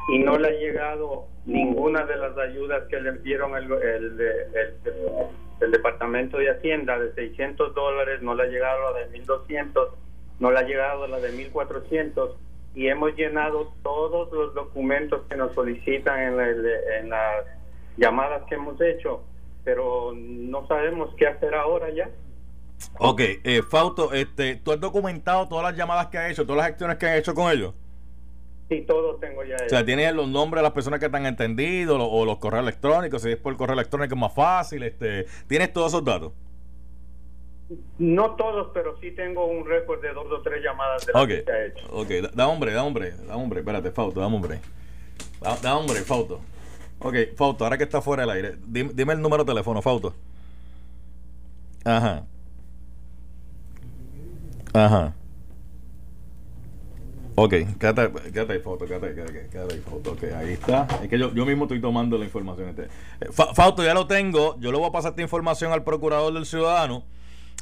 [0.09, 5.71] y no le ha llegado ninguna de las ayudas que le dieron el, el, el-
[5.71, 9.89] Departamento de Hacienda de 600 dólares, no le ha llegado la de 1200,
[10.39, 12.35] no le ha llegado la de 1400
[12.75, 17.45] y hemos llenado todos los documentos que nos solicitan en, en las
[17.97, 19.23] llamadas que hemos hecho,
[19.63, 22.09] pero no sabemos qué hacer ahora ya.
[22.99, 26.67] Ok, eh, Fausto, este, ¿tú has documentado todas las llamadas que has hecho, todas las
[26.71, 27.73] acciones que has hecho con ellos?
[28.69, 29.55] Sí, todo tengo ya.
[29.65, 32.37] O sea, ¿tienes los nombres de las personas que te han entendido lo- o los
[32.37, 33.21] correos electrónicos?
[33.21, 34.83] Si es por correo electrónico es más fácil.
[34.83, 36.33] Este, ¿Tienes todos esos datos?
[37.97, 41.51] No todos, pero sí tengo un récord de dos o tres llamadas de las que
[41.51, 41.87] ha hecho.
[41.91, 44.59] ok, da, da hombre, da hombre, da hombre, espérate, Fausto, da hombre.
[45.41, 46.39] Da, da hombre, Fausto.
[46.99, 50.13] Ok, Fausto, ahora que está fuera del aire, dime, dime el número de teléfono, Fausto.
[51.85, 52.23] Ajá.
[54.85, 55.13] Ajá.
[57.39, 60.11] Ok, quédate, quédate ahí, Fausto, quédate, quédate, quédate ahí, Fausto.
[60.13, 60.87] Ok, ahí está.
[61.03, 62.69] Es que yo, yo mismo estoy tomando la información.
[62.69, 62.83] Este.
[63.21, 64.57] Eh, Fa- Fausto, ya lo tengo.
[64.59, 67.03] Yo le voy a pasar esta información al procurador del ciudadano.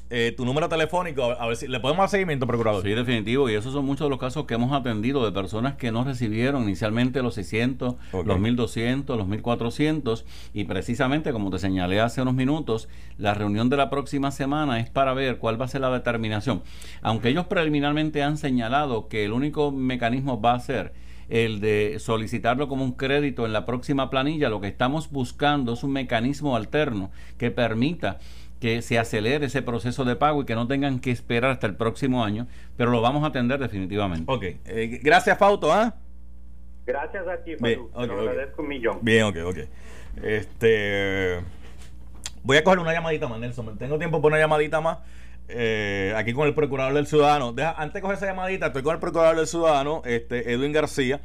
[0.09, 2.83] Eh, tu número telefónico, a ver si le podemos dar seguimiento, procurador.
[2.83, 3.49] Sí, definitivo.
[3.49, 6.63] Y esos son muchos de los casos que hemos atendido de personas que no recibieron
[6.63, 8.27] inicialmente los 600, Ok.
[8.27, 10.25] los 1200, los 1400.
[10.53, 12.87] Y precisamente, como te señalé hace unos minutos,
[13.17, 16.61] la reunión de la próxima semana es para ver cuál va a ser la determinación.
[17.01, 20.93] Aunque ellos preliminarmente han señalado que el único mecanismo va a ser
[21.27, 25.83] el de solicitarlo como un crédito en la próxima planilla, lo que estamos buscando es
[25.83, 28.19] un mecanismo alterno que permita
[28.59, 31.75] que se acelere ese proceso de pago y que no tengan que esperar hasta el
[31.75, 32.47] próximo año,
[32.77, 34.31] pero lo vamos a atender definitivamente.
[34.31, 35.93] Ok, eh, gracias Fauto, ¿ah?
[36.85, 37.89] Gracias a ti, Bien, Falú.
[37.93, 38.29] ok, Te lo ok.
[38.29, 38.99] agradezco un millón.
[39.01, 39.57] Bien, ok, ok.
[40.23, 41.41] Este.
[42.43, 43.77] Voy a coger una llamadita más, Nelson.
[43.77, 44.99] Tengo tiempo para una llamadita más.
[45.47, 47.53] eh, aquí con el procurador del ciudadano.
[47.53, 51.21] Deja, antes de coger esa llamadita, estoy con el procurador del ciudadano, este, Edwin García.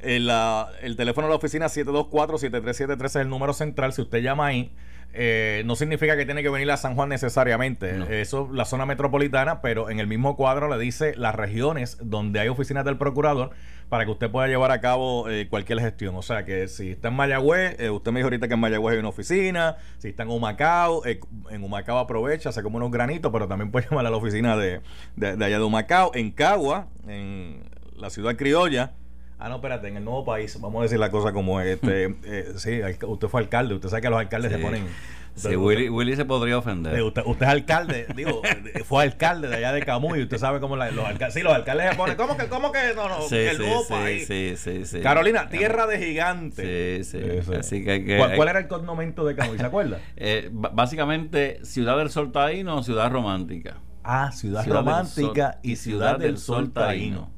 [0.00, 3.92] El, la- el teléfono de la oficina 724-7373 es el número central.
[3.94, 4.70] Si usted llama ahí,
[5.14, 7.92] eh, no significa que tiene que venir a San Juan necesariamente.
[7.92, 8.06] No.
[8.06, 12.48] Eso, la zona metropolitana, pero en el mismo cuadro le dice las regiones donde hay
[12.48, 13.50] oficinas del procurador
[13.88, 16.16] para que usted pueda llevar a cabo eh, cualquier gestión.
[16.16, 18.94] O sea que si está en Mayagüez, eh, usted me dijo ahorita que en Mayagüez
[18.94, 19.76] hay una oficina.
[19.98, 23.86] Si está en Humacao, eh, en Humacao aprovecha, hace como unos granitos, pero también puede
[23.90, 24.80] llamar a la oficina de,
[25.16, 26.10] de, de allá de Humacao.
[26.14, 27.62] En Cagua, en
[27.96, 28.94] la ciudad criolla.
[29.38, 31.74] Ah, no, espérate, en el nuevo país, vamos a decir la cosa como es.
[31.74, 34.58] Este, eh, sí, usted fue alcalde, usted sabe que los alcaldes Sí.
[34.58, 34.86] se ponen...
[35.36, 36.94] Sí, usted- Willy, Willy se podría ofender.
[36.94, 38.40] eh, usted, usted es alcalde, digo,
[38.84, 41.90] fue alcalde de allá de Camuy, usted sabe cómo la- los alcaldes, sí, los alcaldes
[41.90, 44.26] se ponen, ¿cómo que, cómo que, no, no, Sí, el sí, nuevo sí, país?
[44.28, 45.00] sí, sí, sí.
[45.00, 47.08] Carolina, tierra de gigantes.
[47.08, 47.52] Sí, sí.
[47.58, 49.98] Así que ¿Cuál, era el cognomento de Camuy, se acuerda?
[50.16, 53.78] Eh, básicamente, Ciudad del Sol Taíno o Ciudad Romántica.
[54.04, 57.32] Ah, Ciudad, Romántica y Ciudad del Sol Taíno.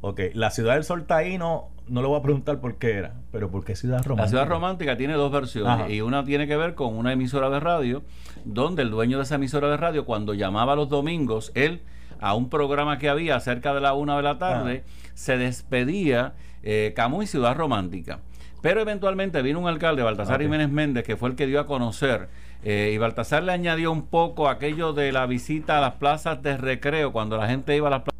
[0.00, 3.50] Ok, la Ciudad del Sol Taíno, no le voy a preguntar por qué era, pero
[3.50, 4.22] ¿por qué Ciudad Romántica?
[4.22, 5.90] La Ciudad Romántica tiene dos versiones Ajá.
[5.90, 8.02] y una tiene que ver con una emisora de radio,
[8.44, 11.82] donde el dueño de esa emisora de radio, cuando llamaba los domingos, él
[12.20, 14.84] a un programa que había cerca de la una de la tarde,
[15.14, 18.20] se despedía eh, Camus y Ciudad Romántica.
[18.60, 20.40] Pero eventualmente vino un alcalde, Baltasar.
[20.40, 22.28] Jiménez Méndez, que fue el que dio a conocer,
[22.64, 26.56] eh, y Baltasar le añadió un poco aquello de la visita a las plazas de
[26.56, 28.17] recreo, cuando la gente iba a las plazas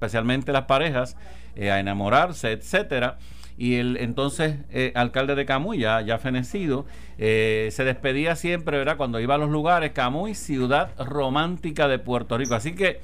[0.00, 1.14] especialmente las parejas,
[1.56, 3.18] eh, a enamorarse, etcétera.
[3.58, 6.86] Y el entonces eh, alcalde de Camuy, ya, ya fenecido,
[7.18, 8.96] eh, se despedía siempre, ¿verdad?
[8.96, 12.54] Cuando iba a los lugares, Camuy, ciudad romántica de Puerto Rico.
[12.54, 13.02] Así que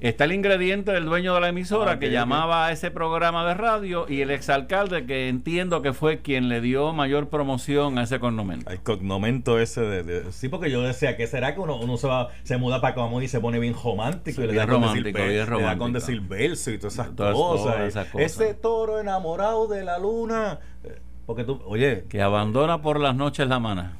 [0.00, 3.54] está el ingrediente del dueño de la emisora Ah, que llamaba a ese programa de
[3.54, 8.18] radio y el exalcalde que entiendo que fue quien le dio mayor promoción a ese
[8.18, 8.70] cognomento.
[8.70, 12.06] El cognomento ese de, de- Sí, porque yo decía que será que uno, uno se
[12.06, 14.74] va, se muda para Camuy y se pone bien romántico Sí, y le da con
[14.82, 17.64] romántico, decir, ver- bien le da con decir verso y todas esas Todas- cosas.
[17.64, 18.26] todas y esas cosas.
[18.26, 20.60] Ese toro enamorado de la luna.
[20.84, 23.98] Eh, Porque tú, oye, Que abandona por las noches la mana.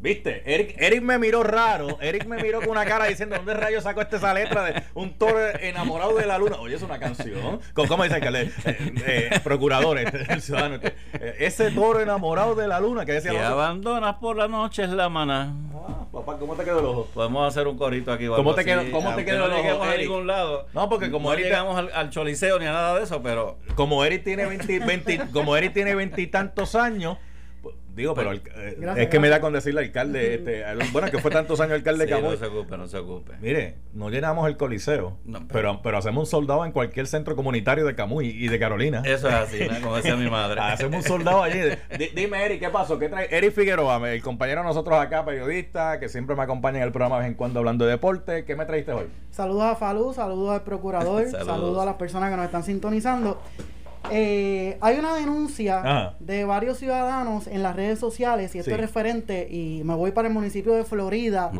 [0.00, 0.42] ¿Viste?
[0.46, 1.98] Eric, Eric me miró raro.
[2.00, 5.18] Eric me miró con una cara diciendo, ¿dónde rayos sacó este esa letra de un
[5.18, 6.54] toro enamorado de la luna?
[6.60, 7.58] Oye, es una canción.
[7.74, 8.52] ¿Cómo, cómo dice el alcalde?
[8.64, 10.76] Eh, eh, procurador, el ciudadano.
[10.76, 13.52] este, eh, ese toro enamorado de la luna que decía Que otros.
[13.52, 15.52] abandonas por las noches la mana.
[15.74, 17.08] Ah, papá, ¿cómo te quedó el ojo?
[17.12, 18.28] Podemos hacer un corito aquí.
[18.28, 20.66] ¿Cómo te quedó- cómo te quedó no el ojo, a ningún lado.
[20.74, 23.58] No, porque como no Eric- llegamos al, al choliseo ni a nada de eso, pero
[23.74, 27.16] Como Eric tiene 20, 20 como Eric tiene veintitantos años,
[27.98, 31.10] digo, pero el- eh, Gracias, es que me da con decirle alcalde, este, al- bueno,
[31.10, 32.30] que fue tantos años alcalde Sí, de Camuy.
[32.32, 33.32] no se ocupe, no se ocupe.
[33.40, 37.36] Mire, no llenamos el coliseo, No, pero- pero, pero hacemos un soldado en cualquier centro
[37.36, 39.02] comunitario de Camuy y de Carolina.
[39.04, 39.80] Eso es así, ¿no?
[39.82, 40.60] como decía mi madre.
[40.60, 41.58] Hacemos un soldado allí.
[41.98, 42.98] Di- dime, Eric, ¿qué pasó?
[42.98, 43.28] ¿Qué trae?
[43.30, 47.16] Eric Figueroa, el compañero de nosotros acá, periodista, que siempre me acompaña en el programa
[47.16, 48.44] de vez en cuando hablando de deporte.
[48.44, 49.06] ¿Qué me trajiste hoy?
[49.30, 51.46] Saludos a Falú, saludos al procurador, Saludos.
[51.46, 51.82] saludos.
[51.82, 53.40] a las personas que nos están sintonizando.
[54.10, 56.14] Eh, hay una denuncia Ajá.
[56.20, 58.74] de varios ciudadanos en las redes sociales y esto Sí.
[58.74, 61.50] es referente y me voy para el municipio de Florida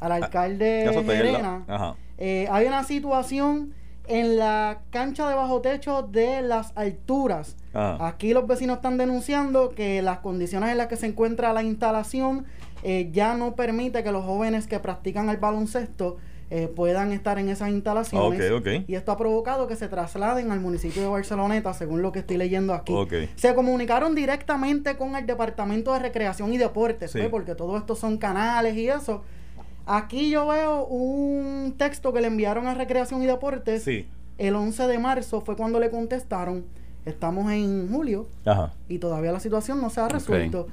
[0.00, 1.62] al alcalde Gerena.
[1.68, 1.94] Ajá.
[2.18, 3.72] Eh, hay una situación
[4.06, 7.56] en la cancha de bajo techo de las alturas.
[7.72, 8.06] Ajá.
[8.08, 12.44] Aquí los vecinos están denunciando que las condiciones en las que se encuentra la instalación
[12.82, 16.18] eh, ya no permite que los jóvenes que practican el baloncesto
[16.56, 18.40] eh, puedan estar en esas instalaciones.
[18.86, 22.36] Y esto ha provocado que se trasladen al municipio de Barceloneta, según lo que estoy
[22.36, 22.92] leyendo aquí.
[23.34, 27.18] Se comunicaron directamente con el Departamento de Recreación y Deportes, Sí.
[27.18, 27.30] ¿pues?
[27.30, 29.22] porque todo esto son canales y eso.
[29.84, 33.82] Aquí yo veo un texto que le enviaron a Recreación y Deportes.
[33.82, 34.06] Sí.
[34.38, 36.64] El 11 de marzo fue cuando le contestaron.
[37.04, 38.72] Estamos en julio Ajá.
[38.88, 40.68] y todavía la situación no se ha resuelto.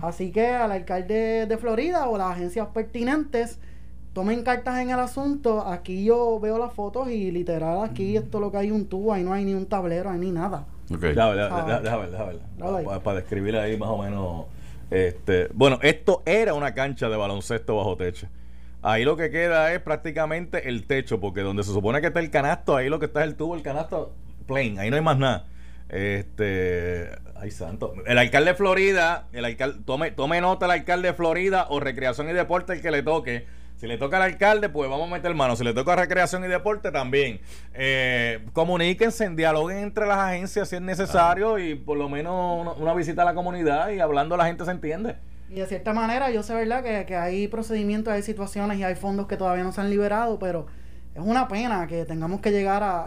[0.00, 3.58] Así que al alcalde de Florida o las agencias pertinentes
[4.14, 5.66] tomen cartas en el asunto.
[5.66, 9.22] Aquí yo veo las fotos y literal aquí esto lo que hay un tubo, ahí
[9.22, 10.64] no hay ni un tablero, ahí ni nada.
[10.90, 11.00] Ok.
[11.00, 11.50] Déjame ver,
[11.82, 12.84] déjame ver, déjame.
[12.84, 14.46] Para, para describirle ahí más o menos.
[14.90, 18.28] Este, bueno, esto era una cancha de baloncesto bajo techo.
[18.80, 22.30] Ahí lo que queda es prácticamente el techo, porque donde se supone que está el
[22.30, 24.12] canasto, ahí lo que está es el tubo, el canasto
[24.46, 25.46] plain, ahí no hay más nada.
[25.88, 27.94] Este, ay santo.
[28.06, 32.28] El alcalde de Florida, el alcalde, tome, tome nota el alcalde de Florida o Recreación
[32.28, 33.46] y Deporte el que le toque.
[33.84, 35.56] Si le toca al alcalde, pues vamos a meter mano.
[35.56, 37.38] Si le toca a Recreación y Deporte, también.
[37.74, 42.94] Eh, comuníquense, dialoguen entre las agencias si es necesario y por lo menos una, una
[42.94, 45.16] visita a la comunidad y hablando la gente se entiende.
[45.50, 48.94] Y de cierta manera, yo sé, ¿verdad?, que, que hay procedimientos, hay situaciones y hay
[48.94, 50.66] fondos que todavía no se han liberado, pero
[51.14, 53.04] es una pena que tengamos que llegar a,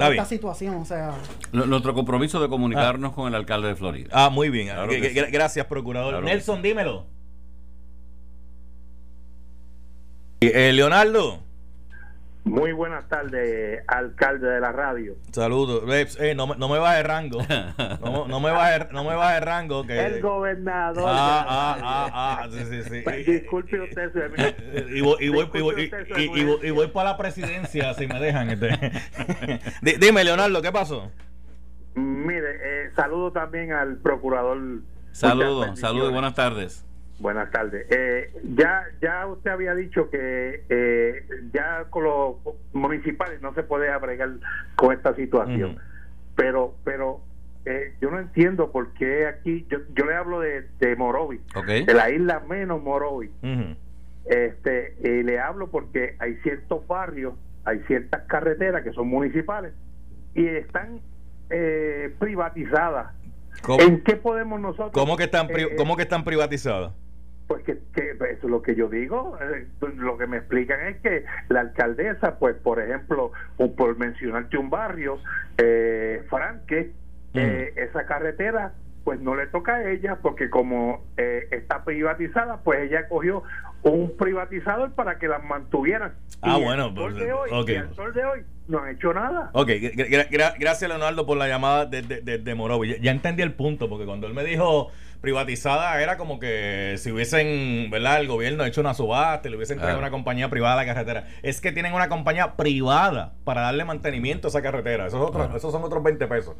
[0.00, 0.74] esta situación.
[0.74, 1.12] O sea,
[1.52, 4.08] N- Nuestro compromiso de comunicarnos con el alcalde de Florida.
[4.12, 4.66] Ah, muy bien.
[4.66, 5.30] Claro G- que g- sí.
[5.30, 6.10] Gracias, procurador.
[6.10, 7.06] Claro Nelson, dímelo.
[10.48, 11.40] Eh, Leonardo,
[12.44, 15.14] Muy buenas tardes, alcalde de la radio.
[15.30, 15.84] saludos.
[15.88, 17.38] Eh, eh, no, me- no me bajes rango.
[18.02, 19.86] No, no me bajes no me bajes rango.
[19.86, 21.04] Que, El gobernador.
[21.06, 21.44] ah,
[21.76, 23.00] de ah, ah, ah, sí, sí, sí.
[23.04, 24.18] Pues, Disculpe usted, su
[24.96, 26.86] Y voy, y, voy, y, voy, Disculpe usted, y- su y- y voy- y voy
[26.88, 28.50] para la presidencia si me dejan.
[28.50, 28.68] este.
[29.82, 31.12] Di- Dime, Leonardo, ¿qué pasó?
[31.94, 34.58] Mire, eh, saludo también al procurador.
[35.12, 36.84] Saludos, saludos y buenas tardes.
[37.22, 37.86] Buenas tardes.
[37.88, 42.36] Eh, ya, ya usted había dicho que eh, ya con los
[42.72, 44.30] municipales no se puede abregar
[44.74, 45.78] con esta situación.
[46.34, 47.20] Pero, pero
[47.64, 51.40] eh, yo no entiendo por qué aquí, yo, yo le hablo de, de Morovi,
[51.84, 53.30] de la isla menos Morovi.
[54.24, 59.72] Este, y le hablo porque hay ciertos barrios, hay ciertas carreteras que son municipales
[60.34, 61.00] y están
[61.50, 63.14] eh, privatizadas.
[63.62, 64.90] ¿Cómo, ¿En qué podemos nosotros?
[64.92, 66.92] cómo que están, pri- eh, cómo que están privatizadas?
[67.52, 69.36] Pues que, que eso es lo que yo digo.
[69.42, 69.66] eh,
[69.98, 74.70] lo que me explican es que la alcaldesa, pues por ejemplo, o por mencionarte un
[74.70, 75.18] barrio,
[75.58, 76.92] eh, Franque,
[77.34, 78.72] eh, esa carretera,
[79.04, 83.42] pues no le toca a ella porque como eh, está privatizada, pues ella cogió
[83.82, 86.14] un privatizador para que las mantuvieran.
[86.40, 87.68] Ah, Y bueno, pues, de hoy, ok.
[87.68, 89.50] y al sol de hoy no han hecho nada.
[89.52, 92.88] Ok, gra- gra- gra- gracias Leonardo por la llamada de, de, de, de Morovi.
[92.94, 94.90] Ya, ya entendí el punto, porque cuando él me dijo
[95.22, 98.20] privatizada era como que si hubiesen, ¿verdad?
[98.20, 101.28] El gobierno hecho una subasta, y le hubiesen traído una compañía privada a la carretera.
[101.42, 105.06] Es que tienen una compañía privada para darle mantenimiento a esa carretera.
[105.06, 105.56] Eso es otro- Claro.
[105.56, 106.56] Esos son otros 20 pesos.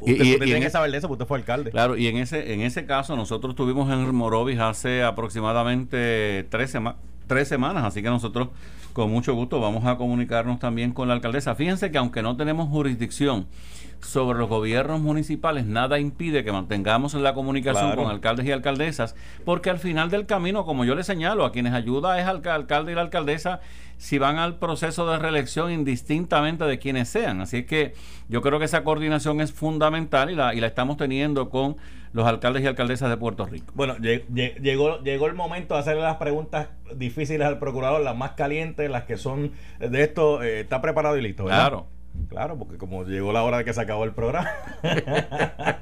[0.00, 1.70] Usted, y- usted y tiene en que saber de eso, porque usted fue alcalde.
[1.72, 6.96] Claro, y en ese, en ese caso nosotros tuvimos en Morovis hace aproximadamente tres, sema-
[7.26, 8.48] tres semanas, así que nosotros
[8.92, 11.54] con mucho gusto vamos a comunicarnos también con la alcaldesa.
[11.54, 13.46] Fíjense que aunque no tenemos jurisdicción
[14.00, 18.02] sobre los gobiernos municipales, nada impide que mantengamos la comunicación Claro.
[18.04, 21.72] con alcaldes y alcaldesas, porque al final del camino, como yo le señalo, a quienes
[21.74, 23.60] ayuda es al ca- alcalde y la alcaldesa
[23.96, 27.40] si van al proceso de reelección indistintamente de quienes sean.
[27.40, 27.94] Así que
[28.28, 31.76] yo creo que esa coordinación es fundamental y la, y la estamos teniendo con
[32.12, 33.72] los alcaldes y alcaldesas de Puerto Rico.
[33.74, 38.16] Bueno, lle- lle- llegó, llegó el momento de hacerle las preguntas difíciles al procurador, las
[38.16, 40.42] más calientes, las que son de esto.
[40.44, 41.60] eh, está preparado y listo, ¿verdad?
[41.62, 41.86] Claro.
[42.28, 44.50] Claro, porque como llegó la hora de que se acabó el programa.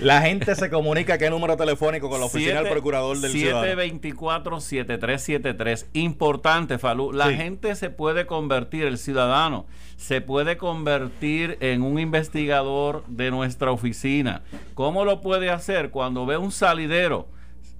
[0.00, 3.82] la gente se comunica qué número telefónico con la oficina del Siete- procurador del ciudadano.
[3.82, 5.86] 724-7373.
[5.94, 7.12] Importante, Falú.
[7.12, 7.36] La Sí.
[7.36, 9.66] gente se puede convertir, el ciudadano
[9.96, 14.42] se puede convertir en un investigador de nuestra oficina.
[14.74, 15.90] ¿Cómo lo puede hacer?
[15.90, 17.28] Cuando ve un salidero.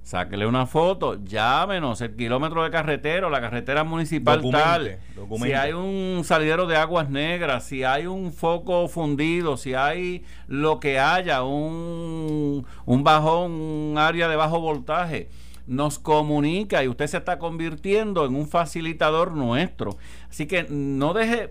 [0.05, 5.15] Sáquele una foto, llámenos, el kilómetro de carretero, la carretera municipal Documente, tal.
[5.15, 5.47] documente.
[5.47, 10.79] Si hay un salidero de aguas negras, si hay un foco fundido, si hay lo
[10.79, 15.27] que haya, un, un bajón, un área de bajo voltaje,
[15.65, 19.97] nos comunica y usted se está convirtiendo en un facilitador nuestro.
[20.29, 21.49] Así que no deje,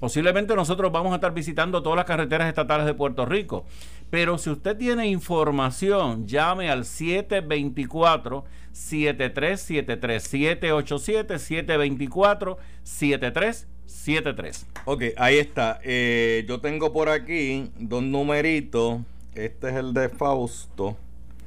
[0.00, 3.64] posiblemente nosotros vamos a estar visitando todas las carreteras estatales de Puerto Rico,
[4.10, 14.66] pero si usted tiene información, llame al 724 7373 787 724 7373.
[14.84, 15.80] Ok, ahí está.
[15.82, 19.00] Eh, yo tengo por aquí dos numeritos.
[19.34, 20.96] Este es el de Fausto.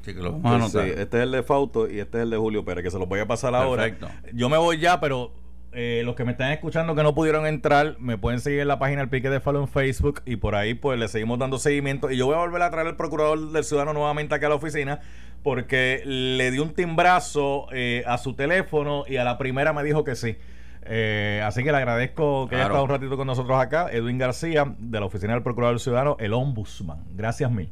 [0.01, 2.31] Así que lo vamos a Sí, este es el de Fausto y este es el
[2.31, 3.83] de Julio Pérez, que se los voy a pasar ahora.
[3.83, 4.09] Perfecto.
[4.33, 5.31] Yo me voy ya, pero
[5.73, 8.79] eh, los que me están escuchando que no pudieron entrar, me pueden seguir en la
[8.79, 12.11] página El Pique de Falo en Facebook y por ahí pues le seguimos dando seguimiento.
[12.11, 14.55] Y yo voy a volver a traer al procurador del ciudadano nuevamente aquí a la
[14.55, 14.99] oficina
[15.43, 20.03] porque le di un timbrazo eh, a su teléfono y a la primera me dijo
[20.03, 20.37] que sí.
[20.83, 24.75] Eh, así que le agradezco que haya estado un ratito con nosotros acá, Edwin García,
[24.77, 27.05] de la Oficina del Procurador del Ciudadano, el Ombudsman.
[27.15, 27.71] Gracias mil.